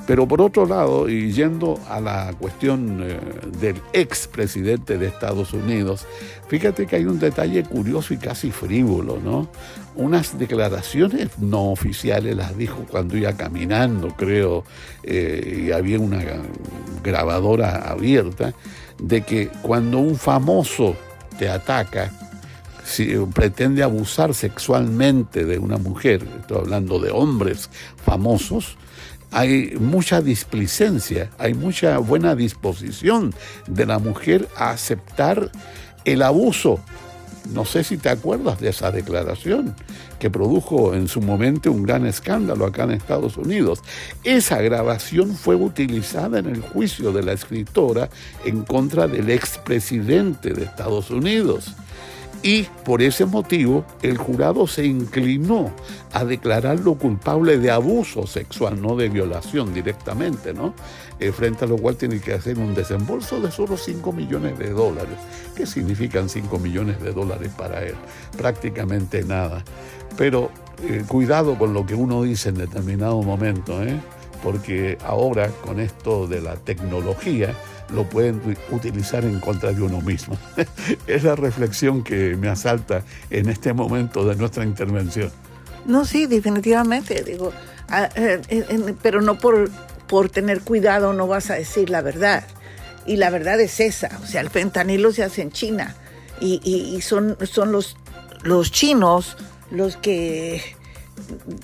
Pero 0.06 0.28
por 0.28 0.42
otro 0.42 0.66
lado, 0.66 1.08
y 1.08 1.32
yendo 1.32 1.80
a 1.88 1.98
la 1.98 2.34
cuestión 2.38 3.00
eh, 3.02 3.18
del 3.58 3.80
expresidente 3.94 4.98
de 4.98 5.06
Estados 5.06 5.54
Unidos, 5.54 6.04
fíjate 6.48 6.86
que 6.86 6.96
hay 6.96 7.06
un 7.06 7.18
detalle 7.18 7.62
curioso 7.62 8.12
y 8.12 8.18
casi 8.18 8.50
frívolo, 8.50 9.18
¿no? 9.24 9.48
Unas 9.94 10.38
declaraciones 10.38 11.38
no 11.38 11.70
oficiales 11.70 12.36
las 12.36 12.56
dijo 12.58 12.84
cuando 12.90 13.16
iba 13.16 13.32
caminando, 13.32 14.08
creo, 14.08 14.64
eh, 15.04 15.64
y 15.68 15.72
había 15.72 15.98
una 15.98 16.22
grabadora 17.02 17.88
abierta, 17.88 18.52
de 18.98 19.22
que 19.22 19.48
cuando 19.62 19.98
un 19.98 20.16
famoso 20.16 20.96
te 21.38 21.48
ataca, 21.48 22.12
si 22.84 23.16
pretende 23.34 23.82
abusar 23.82 24.34
sexualmente 24.34 25.44
de 25.44 25.58
una 25.58 25.78
mujer, 25.78 26.26
estoy 26.40 26.58
hablando 26.58 26.98
de 26.98 27.10
hombres 27.10 27.70
famosos, 28.04 28.76
hay 29.30 29.74
mucha 29.80 30.20
displicencia, 30.20 31.30
hay 31.38 31.54
mucha 31.54 31.98
buena 31.98 32.36
disposición 32.36 33.34
de 33.66 33.86
la 33.86 33.98
mujer 33.98 34.48
a 34.56 34.70
aceptar 34.70 35.50
el 36.04 36.22
abuso. 36.22 36.78
No 37.52 37.64
sé 37.64 37.82
si 37.84 37.96
te 37.96 38.10
acuerdas 38.10 38.60
de 38.60 38.68
esa 38.68 38.92
declaración 38.92 39.74
que 40.24 40.30
produjo 40.30 40.94
en 40.94 41.06
su 41.06 41.20
momento 41.20 41.70
un 41.70 41.82
gran 41.82 42.06
escándalo 42.06 42.64
acá 42.64 42.84
en 42.84 42.92
Estados 42.92 43.36
Unidos. 43.36 43.82
Esa 44.22 44.62
grabación 44.62 45.34
fue 45.34 45.54
utilizada 45.54 46.38
en 46.38 46.46
el 46.46 46.62
juicio 46.62 47.12
de 47.12 47.22
la 47.22 47.34
escritora 47.34 48.08
en 48.46 48.62
contra 48.62 49.06
del 49.06 49.28
expresidente 49.28 50.54
de 50.54 50.64
Estados 50.64 51.10
Unidos. 51.10 51.74
Y 52.42 52.62
por 52.86 53.02
ese 53.02 53.26
motivo 53.26 53.84
el 54.00 54.16
jurado 54.16 54.66
se 54.66 54.86
inclinó 54.86 55.70
a 56.14 56.24
declararlo 56.24 56.94
culpable 56.94 57.58
de 57.58 57.70
abuso 57.70 58.26
sexual, 58.26 58.80
no 58.80 58.96
de 58.96 59.10
violación 59.10 59.74
directamente, 59.74 60.54
¿no? 60.54 60.72
Eh, 61.20 61.30
frente 61.30 61.64
a 61.64 61.68
lo 61.68 61.76
cual 61.76 61.96
tiene 61.96 62.20
que 62.20 62.34
hacer 62.34 62.58
un 62.58 62.74
desembolso 62.74 63.40
de 63.40 63.50
solo 63.50 63.76
5 63.76 64.12
millones 64.12 64.58
de 64.58 64.70
dólares. 64.70 65.16
¿Qué 65.54 65.64
significan 65.64 66.28
5 66.28 66.58
millones 66.58 67.00
de 67.00 67.12
dólares 67.12 67.52
para 67.56 67.84
él? 67.84 67.94
Prácticamente 68.36 69.22
nada. 69.22 69.62
Pero 70.16 70.50
eh, 70.82 71.04
cuidado 71.06 71.56
con 71.56 71.72
lo 71.72 71.86
que 71.86 71.94
uno 71.94 72.22
dice 72.22 72.48
en 72.48 72.56
determinado 72.56 73.22
momento, 73.22 73.82
¿eh? 73.82 74.00
porque 74.42 74.98
ahora 75.04 75.48
con 75.48 75.80
esto 75.80 76.26
de 76.26 76.40
la 76.40 76.56
tecnología, 76.56 77.54
lo 77.92 78.04
pueden 78.04 78.40
utilizar 78.70 79.24
en 79.24 79.40
contra 79.40 79.72
de 79.72 79.82
uno 79.82 80.00
mismo. 80.00 80.36
es 81.06 81.24
la 81.24 81.36
reflexión 81.36 82.02
que 82.02 82.36
me 82.36 82.48
asalta 82.48 83.02
en 83.30 83.48
este 83.48 83.72
momento 83.72 84.26
de 84.26 84.36
nuestra 84.36 84.64
intervención. 84.64 85.30
No, 85.86 86.04
sí, 86.04 86.26
definitivamente, 86.26 87.22
digo, 87.22 87.52
ah, 87.88 88.08
eh, 88.16 88.94
pero 89.02 89.20
no 89.20 89.38
por, 89.38 89.70
por 90.06 90.30
tener 90.30 90.60
cuidado 90.60 91.12
no 91.12 91.26
vas 91.26 91.50
a 91.50 91.54
decir 91.54 91.90
la 91.90 92.02
verdad. 92.02 92.44
Y 93.06 93.16
la 93.16 93.30
verdad 93.30 93.60
es 93.60 93.80
esa, 93.80 94.18
o 94.22 94.26
sea, 94.26 94.40
el 94.40 94.48
fentanilo 94.48 95.12
se 95.12 95.22
hace 95.22 95.42
en 95.42 95.52
China 95.52 95.94
y, 96.40 96.60
y, 96.64 97.00
son, 97.02 97.36
son 97.42 97.70
los, 97.70 97.96
los 98.42 98.72
chinos 98.72 99.36
los 99.70 99.96
que 99.96 100.62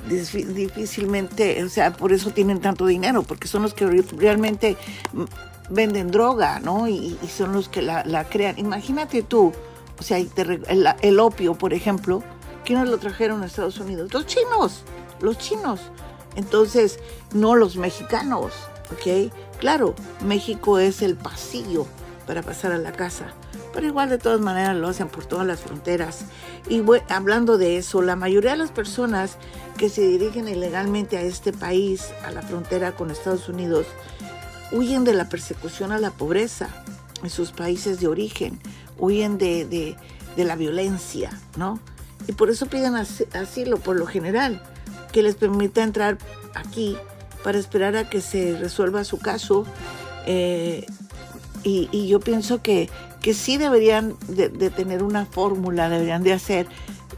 difícilmente, 0.08 1.62
o 1.64 1.68
sea, 1.68 1.92
por 1.92 2.12
eso 2.12 2.30
tienen 2.30 2.60
tanto 2.60 2.86
dinero, 2.86 3.22
porque 3.22 3.48
son 3.48 3.62
los 3.62 3.74
que 3.74 3.86
realmente 4.16 4.76
venden 5.68 6.10
droga, 6.10 6.60
¿no? 6.60 6.88
Y, 6.88 7.18
son 7.28 7.52
los 7.52 7.68
que 7.68 7.82
la, 7.82 8.26
crean. 8.28 8.58
Imagínate 8.58 9.22
tú, 9.22 9.52
o 9.98 10.02
sea, 10.02 10.18
el, 10.18 11.20
opio, 11.20 11.54
por 11.54 11.74
ejemplo, 11.74 12.22
¿quiénes 12.64 12.88
lo 12.88 12.98
trajeron 12.98 13.42
a 13.42 13.46
Estados 13.46 13.78
Unidos? 13.78 14.12
Los 14.12 14.26
chinos, 14.26 14.84
los 15.20 15.38
chinos. 15.38 15.80
Entonces, 16.36 16.98
no 17.32 17.56
los 17.56 17.76
mexicanos, 17.76 18.52
¿ok? 18.92 19.32
Claro, 19.58 19.94
México 20.24 20.78
es 20.78 21.02
el 21.02 21.16
pasillo 21.16 21.86
para 22.26 22.42
pasar 22.42 22.72
a 22.72 22.78
la 22.78 22.92
casa, 22.92 23.34
pero 23.74 23.86
igual 23.86 24.08
de 24.08 24.18
todas 24.18 24.40
maneras 24.40 24.76
lo 24.76 24.88
hacen 24.88 25.08
por 25.08 25.24
todas 25.24 25.46
las 25.46 25.60
fronteras. 25.60 26.24
Y 26.68 26.82
hablando 27.08 27.58
de 27.58 27.76
eso, 27.76 28.02
la 28.02 28.16
mayoría 28.16 28.52
de 28.52 28.58
las 28.58 28.70
personas 28.70 29.36
que 29.76 29.88
se 29.88 30.02
dirigen 30.02 30.48
ilegalmente 30.48 31.16
a 31.16 31.22
este 31.22 31.52
país, 31.52 32.08
a 32.24 32.30
la 32.30 32.42
frontera 32.42 32.92
con 32.92 33.10
Estados 33.10 33.48
Unidos, 33.48 33.86
huyen 34.72 35.04
de 35.04 35.14
la 35.14 35.28
persecución 35.28 35.92
a 35.92 35.98
la 35.98 36.10
pobreza 36.10 36.68
en 37.22 37.30
sus 37.30 37.52
países 37.52 38.00
de 38.00 38.06
origen, 38.06 38.60
huyen 38.98 39.38
de, 39.38 39.96
la 40.36 40.56
violencia, 40.56 41.30
¿no? 41.56 41.80
Y 42.26 42.32
por 42.32 42.50
eso 42.50 42.66
piden 42.66 42.94
asilo, 42.96 43.78
por 43.78 43.96
lo 43.96 44.06
general, 44.06 44.62
que 45.10 45.22
les 45.22 45.34
permita 45.34 45.82
entrar 45.82 46.18
aquí 46.54 46.96
para 47.42 47.58
esperar 47.58 47.96
a 47.96 48.08
que 48.08 48.20
se 48.20 48.56
resuelva 48.58 49.04
su 49.04 49.18
caso, 49.18 49.66
eh, 50.26 50.86
Y, 51.62 52.08
yo 52.08 52.20
pienso 52.20 52.62
que, 52.62 52.88
que 53.20 53.34
sí 53.34 53.58
deberían 53.58 54.16
de, 54.28 54.48
tener 54.70 55.02
una 55.02 55.26
fórmula, 55.26 55.90
deberían 55.90 56.22
de 56.22 56.32
hacer 56.32 56.66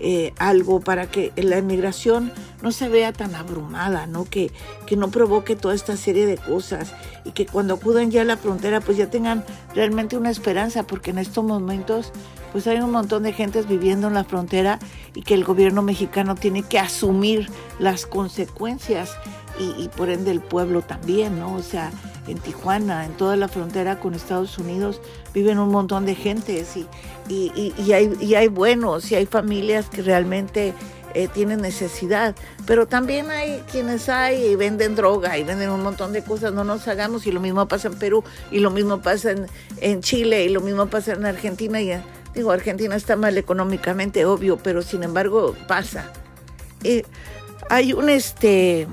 eh, 0.01 0.34
algo 0.36 0.80
para 0.80 1.07
que 1.07 1.32
la 1.36 1.59
inmigración 1.59 2.32
no 2.61 2.72
se 2.72 2.88
vea 2.88 3.12
tan 3.12 3.36
abrumada, 3.36 4.09
¿no? 4.09 4.24
Que, 4.24 4.51
que 4.84 4.97
no 4.97 5.12
provoque 5.12 5.55
toda 5.55 5.76
esta 5.76 5.97
serie 5.97 6.26
de 6.26 6.38
cosas 6.38 6.93
y 7.24 7.30
que 7.30 7.47
cuando 7.47 7.74
acudan 7.74 8.11
ya 8.11 8.22
a 8.22 8.24
la 8.24 8.36
frontera 8.36 8.80
pues 8.80 8.97
ya 8.97 9.11
tengan 9.11 9.45
realmente 9.76 10.16
una 10.16 10.30
esperanza, 10.30 10.82
porque 10.88 11.12
en 11.12 11.18
estos 11.18 11.45
momentos 11.45 12.11
pues 12.53 12.66
hay 12.66 12.78
un 12.78 12.90
montón 12.90 13.22
de 13.22 13.32
gentes 13.32 13.66
viviendo 13.66 14.09
en 14.09 14.14
la 14.14 14.24
frontera 14.24 14.78
y 15.14 15.22
que 15.22 15.34
el 15.34 15.44
gobierno 15.44 15.82
mexicano 15.82 16.34
tiene 16.34 16.62
que 16.62 16.78
asumir 16.78 17.48
las 17.78 18.07
consecuencias 18.07 19.16
y, 19.59 19.88
por 19.88 20.09
ende 20.09 20.30
el 20.30 20.40
pueblo 20.40 20.82
también, 20.82 21.38
¿no? 21.38 21.55
O 21.55 21.62
sea, 21.62 21.92
en 22.26 22.38
Tijuana, 22.38 23.05
en 23.05 23.12
toda 23.12 23.36
la 23.36 23.48
frontera 23.48 24.00
con 24.00 24.14
Estados 24.14 24.59
Unidos, 24.59 25.00
viven 25.34 25.59
un 25.59 25.68
montón 25.68 26.07
de 26.07 26.14
gentes 26.14 26.76
y, 26.76 26.86
y, 27.28 27.92
hay, 27.92 28.12
y 28.20 28.34
hay 28.34 28.48
buenos 28.48 29.12
y 29.12 29.14
hay 29.14 29.26
familias 29.26 29.88
que 29.88 30.03
realmente 30.03 30.74
eh, 31.14 31.28
tienen 31.28 31.61
necesidad, 31.61 32.34
pero 32.66 32.86
también 32.86 33.30
hay 33.30 33.62
quienes 33.70 34.09
hay 34.09 34.46
y 34.46 34.57
venden 34.57 34.96
droga 34.96 35.36
y 35.36 35.44
venden 35.44 35.68
un 35.68 35.82
montón 35.82 36.12
de 36.14 36.24
cosas, 36.24 36.53
no 36.55 36.64
nos 36.64 36.88
hagamos 36.88 37.26
y 37.26 37.32
lo 37.32 37.40
mismo 37.40 37.68
pasa 37.68 37.88
en 37.88 37.98
Perú 37.98 38.24
y 38.50 38.61
lo 38.61 38.70
mismo 38.70 39.03
pasa 39.03 39.32
en, 39.32 39.46
en 39.80 40.00
Chile 40.00 40.44
y 40.44 40.48
lo 40.48 40.62
mismo 40.62 40.86
pasa 40.86 41.12
en 41.12 41.26
Argentina 41.26 41.80
y 41.82 41.92
digo, 42.34 42.50
Argentina 42.50 42.96
está 42.96 43.16
mal 43.16 43.36
económicamente, 43.38 44.24
obvio, 44.24 44.56
pero 44.58 44.82
sin 44.82 45.02
embargo 45.02 45.54
pasa. 45.66 46.12
Eh, 46.84 47.04
hay 47.70 47.92
un 47.92 48.08
este 48.08 48.86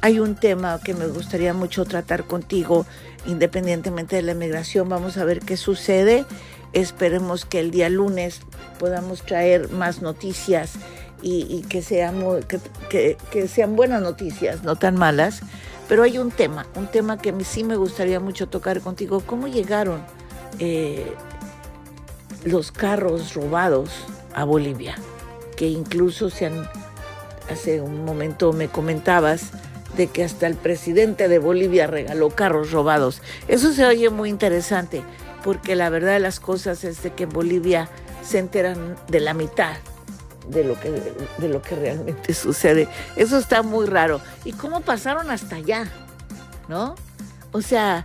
hay 0.00 0.20
un 0.20 0.36
tema 0.36 0.80
que 0.82 0.94
me 0.94 1.06
gustaría 1.06 1.54
mucho 1.54 1.84
tratar 1.84 2.24
contigo, 2.24 2.86
independientemente 3.26 4.16
de 4.16 4.22
la 4.22 4.32
emigración. 4.32 4.88
Vamos 4.88 5.16
a 5.16 5.24
ver 5.24 5.40
qué 5.40 5.56
sucede. 5.56 6.24
Esperemos 6.72 7.44
que 7.44 7.60
el 7.60 7.70
día 7.70 7.88
lunes 7.88 8.40
podamos 8.78 9.22
traer 9.22 9.70
más 9.70 10.02
noticias 10.02 10.74
y, 11.20 11.62
que, 11.62 11.82
seamos, 11.82 12.44
que, 12.44 13.48
sean 13.48 13.74
buenas 13.74 14.02
noticias, 14.02 14.62
no 14.62 14.76
tan 14.76 14.94
malas. 14.94 15.40
Pero 15.88 16.04
hay 16.04 16.18
un 16.18 16.30
tema, 16.30 16.66
un 16.76 16.86
tema 16.86 17.18
que 17.18 17.34
sí 17.44 17.64
me 17.64 17.76
gustaría 17.76 18.20
mucho 18.20 18.46
tocar 18.48 18.80
contigo. 18.80 19.20
¿Cómo 19.26 19.48
llegaron 19.48 20.02
eh, 20.60 21.12
los 22.44 22.72
carros 22.72 23.34
robados 23.34 23.90
a 24.34 24.44
Bolivia? 24.44 24.96
Que 25.56 25.68
incluso 25.68 26.30
se 26.30 26.46
han, 26.46 26.68
hace 27.50 27.80
un 27.80 28.04
momento 28.04 28.52
me 28.52 28.68
comentabas, 28.68 29.50
de 29.96 30.06
que 30.06 30.22
hasta 30.22 30.46
el 30.46 30.54
presidente 30.54 31.28
de 31.28 31.38
Bolivia 31.38 31.86
regaló 31.86 32.30
carros 32.30 32.70
robados. 32.70 33.20
Eso 33.48 33.72
se 33.72 33.84
oye 33.84 34.10
muy 34.10 34.28
interesante, 34.28 35.02
porque 35.42 35.74
la 35.74 35.90
verdad 35.90 36.12
de 36.12 36.20
las 36.20 36.40
cosas 36.40 36.84
es 36.84 37.02
de 37.02 37.12
que 37.12 37.24
en 37.24 37.30
Bolivia 37.30 37.88
se 38.22 38.38
enteran 38.38 38.96
de 39.08 39.20
la 39.20 39.34
mitad 39.34 39.76
de 40.48 40.64
lo 40.64 40.78
que, 40.80 40.90
de 41.38 41.48
lo 41.48 41.62
que 41.62 41.76
realmente 41.76 42.34
sucede. 42.34 42.88
Eso 43.16 43.38
está 43.38 43.62
muy 43.62 43.86
raro. 43.86 44.20
¿Y 44.44 44.52
cómo 44.52 44.80
pasaron 44.80 45.30
hasta 45.30 45.56
allá? 45.56 45.86
¿No? 46.68 46.94
O 47.52 47.62
sea, 47.62 48.04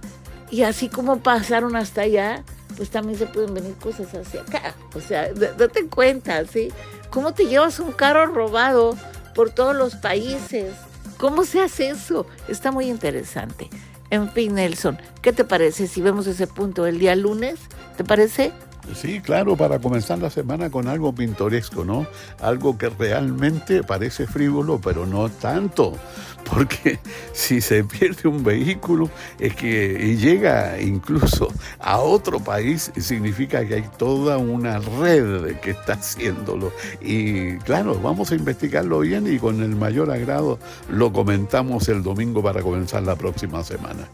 y 0.50 0.64
así 0.64 0.90
como 0.90 1.20
pasaron 1.20 1.76
hasta 1.76 2.02
allá, 2.02 2.44
pues 2.76 2.90
también 2.90 3.18
se 3.18 3.26
pueden 3.26 3.54
venir 3.54 3.76
cosas 3.76 4.14
hacia 4.14 4.42
acá. 4.42 4.76
O 4.96 5.02
sea, 5.02 5.32
date 5.34 5.88
cuenta, 5.88 6.44
¿sí? 6.46 6.72
¿Cómo 7.10 7.34
te 7.34 7.46
llevas 7.46 7.80
un 7.80 7.92
carro 7.92 8.26
robado 8.26 8.98
por 9.36 9.52
todos 9.52 9.76
los 9.76 9.96
países? 9.96 10.74
¿Cómo 11.18 11.46
se 11.46 11.62
hace 11.62 11.90
eso? 11.90 12.26
Está 12.48 12.72
muy 12.72 12.90
interesante. 12.90 13.70
En 14.10 14.30
fin, 14.32 14.56
Nelson, 14.56 14.98
¿qué 15.22 15.34
te 15.34 15.44
parece 15.44 15.88
si 15.88 16.02
vemos 16.02 16.28
ese 16.28 16.48
punto 16.48 16.86
el 16.86 17.00
día 17.00 17.16
lunes? 17.16 17.56
¿Te 17.98 18.04
parece? 18.04 18.52
Sí, 18.96 19.22
claro, 19.22 19.56
para 19.56 19.80
comenzar 19.80 20.20
la 20.20 20.30
semana 20.30 20.70
con 20.70 20.88
algo 20.88 21.16
pintoresco, 21.16 21.86
¿no? 21.86 22.06
Algo 22.42 22.78
que 22.78 22.90
realmente 22.90 23.82
parece 23.82 24.28
frívolo, 24.28 24.80
pero 24.80 25.06
no 25.06 25.30
tanto, 25.30 25.94
porque 26.54 27.00
si 27.32 27.62
se 27.62 27.84
pierde 27.86 28.28
un 28.28 28.44
vehículo 28.44 29.10
es 29.40 29.56
que 29.56 29.98
y 30.04 30.18
llega 30.18 30.80
incluso 30.82 31.48
a 31.80 32.00
otro 32.00 32.40
país, 32.40 32.92
significa 32.98 33.66
que 33.66 33.76
hay 33.76 33.90
toda 33.98 34.38
una 34.38 34.80
red 34.80 35.56
que 35.62 35.72
está 35.72 35.94
haciéndolo. 35.94 36.72
Y 37.02 37.58
claro, 37.60 38.00
vamos 38.00 38.32
a 38.32 38.36
investigarlo 38.36 39.00
bien 39.00 39.34
y 39.34 39.40
con 39.40 39.64
el 39.64 39.76
mayor 39.76 40.12
agrado 40.12 40.60
lo 40.90 41.14
comentamos 41.14 41.88
el 41.88 42.04
domingo 42.04 42.44
para 42.44 42.62
comenzar 42.62 43.04
la 43.04 43.16
próxima 43.16 43.64
semana. 43.64 44.08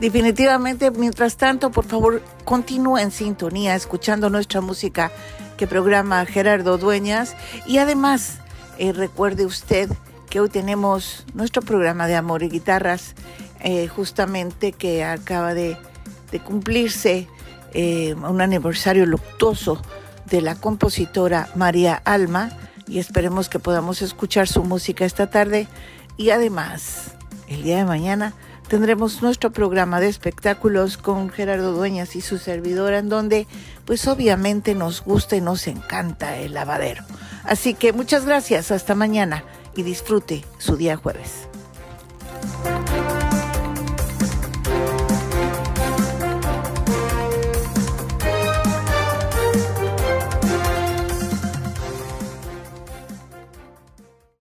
Definitivamente, 0.00 0.90
mientras 0.90 1.36
tanto, 1.36 1.70
por 1.70 1.86
favor, 1.86 2.22
continúe 2.44 2.98
en 2.98 3.10
sintonía 3.10 3.74
escuchando 3.74 4.28
nuestra 4.28 4.60
música 4.60 5.10
que 5.56 5.66
programa 5.66 6.24
Gerardo 6.26 6.76
Dueñas. 6.76 7.34
Y 7.66 7.78
además, 7.78 8.38
eh, 8.78 8.92
recuerde 8.92 9.46
usted 9.46 9.90
que 10.28 10.40
hoy 10.40 10.50
tenemos 10.50 11.24
nuestro 11.32 11.62
programa 11.62 12.06
de 12.06 12.16
amor 12.16 12.42
y 12.42 12.48
guitarras, 12.48 13.14
eh, 13.60 13.88
justamente 13.88 14.72
que 14.72 15.02
acaba 15.04 15.54
de, 15.54 15.78
cumplirse 16.44 17.26
eh, 17.72 18.14
un 18.14 18.42
aniversario 18.42 19.06
luctuoso 19.06 19.80
de 20.26 20.42
la 20.42 20.54
compositora 20.54 21.48
María 21.54 21.94
Alma 22.04 22.50
y 22.86 22.98
esperemos 22.98 23.48
que 23.48 23.58
podamos 23.58 24.02
escuchar 24.02 24.46
su 24.46 24.62
música 24.62 25.06
esta 25.06 25.30
tarde 25.30 25.66
y 26.18 26.30
además 26.30 27.12
el 27.48 27.62
día 27.62 27.78
de 27.78 27.86
mañana 27.86 28.34
tendremos 28.68 29.22
nuestro 29.22 29.50
programa 29.50 30.00
de 30.00 30.08
espectáculos 30.08 30.96
con 30.96 31.30
Gerardo 31.30 31.72
Dueñas 31.72 32.16
y 32.16 32.20
su 32.20 32.38
servidora, 32.38 32.98
en 32.98 33.08
donde 33.08 33.46
pues 33.84 34.06
obviamente 34.08 34.74
nos 34.74 35.02
gusta 35.02 35.36
y 35.36 35.40
nos 35.40 35.66
encanta 35.66 36.36
el 36.36 36.54
lavadero. 36.54 37.04
Así 37.44 37.74
que 37.74 37.92
muchas 37.92 38.26
gracias, 38.26 38.70
hasta 38.70 38.94
mañana 38.94 39.44
y 39.76 39.82
disfrute 39.82 40.44
su 40.58 40.76
día 40.76 40.96
jueves. 40.96 41.48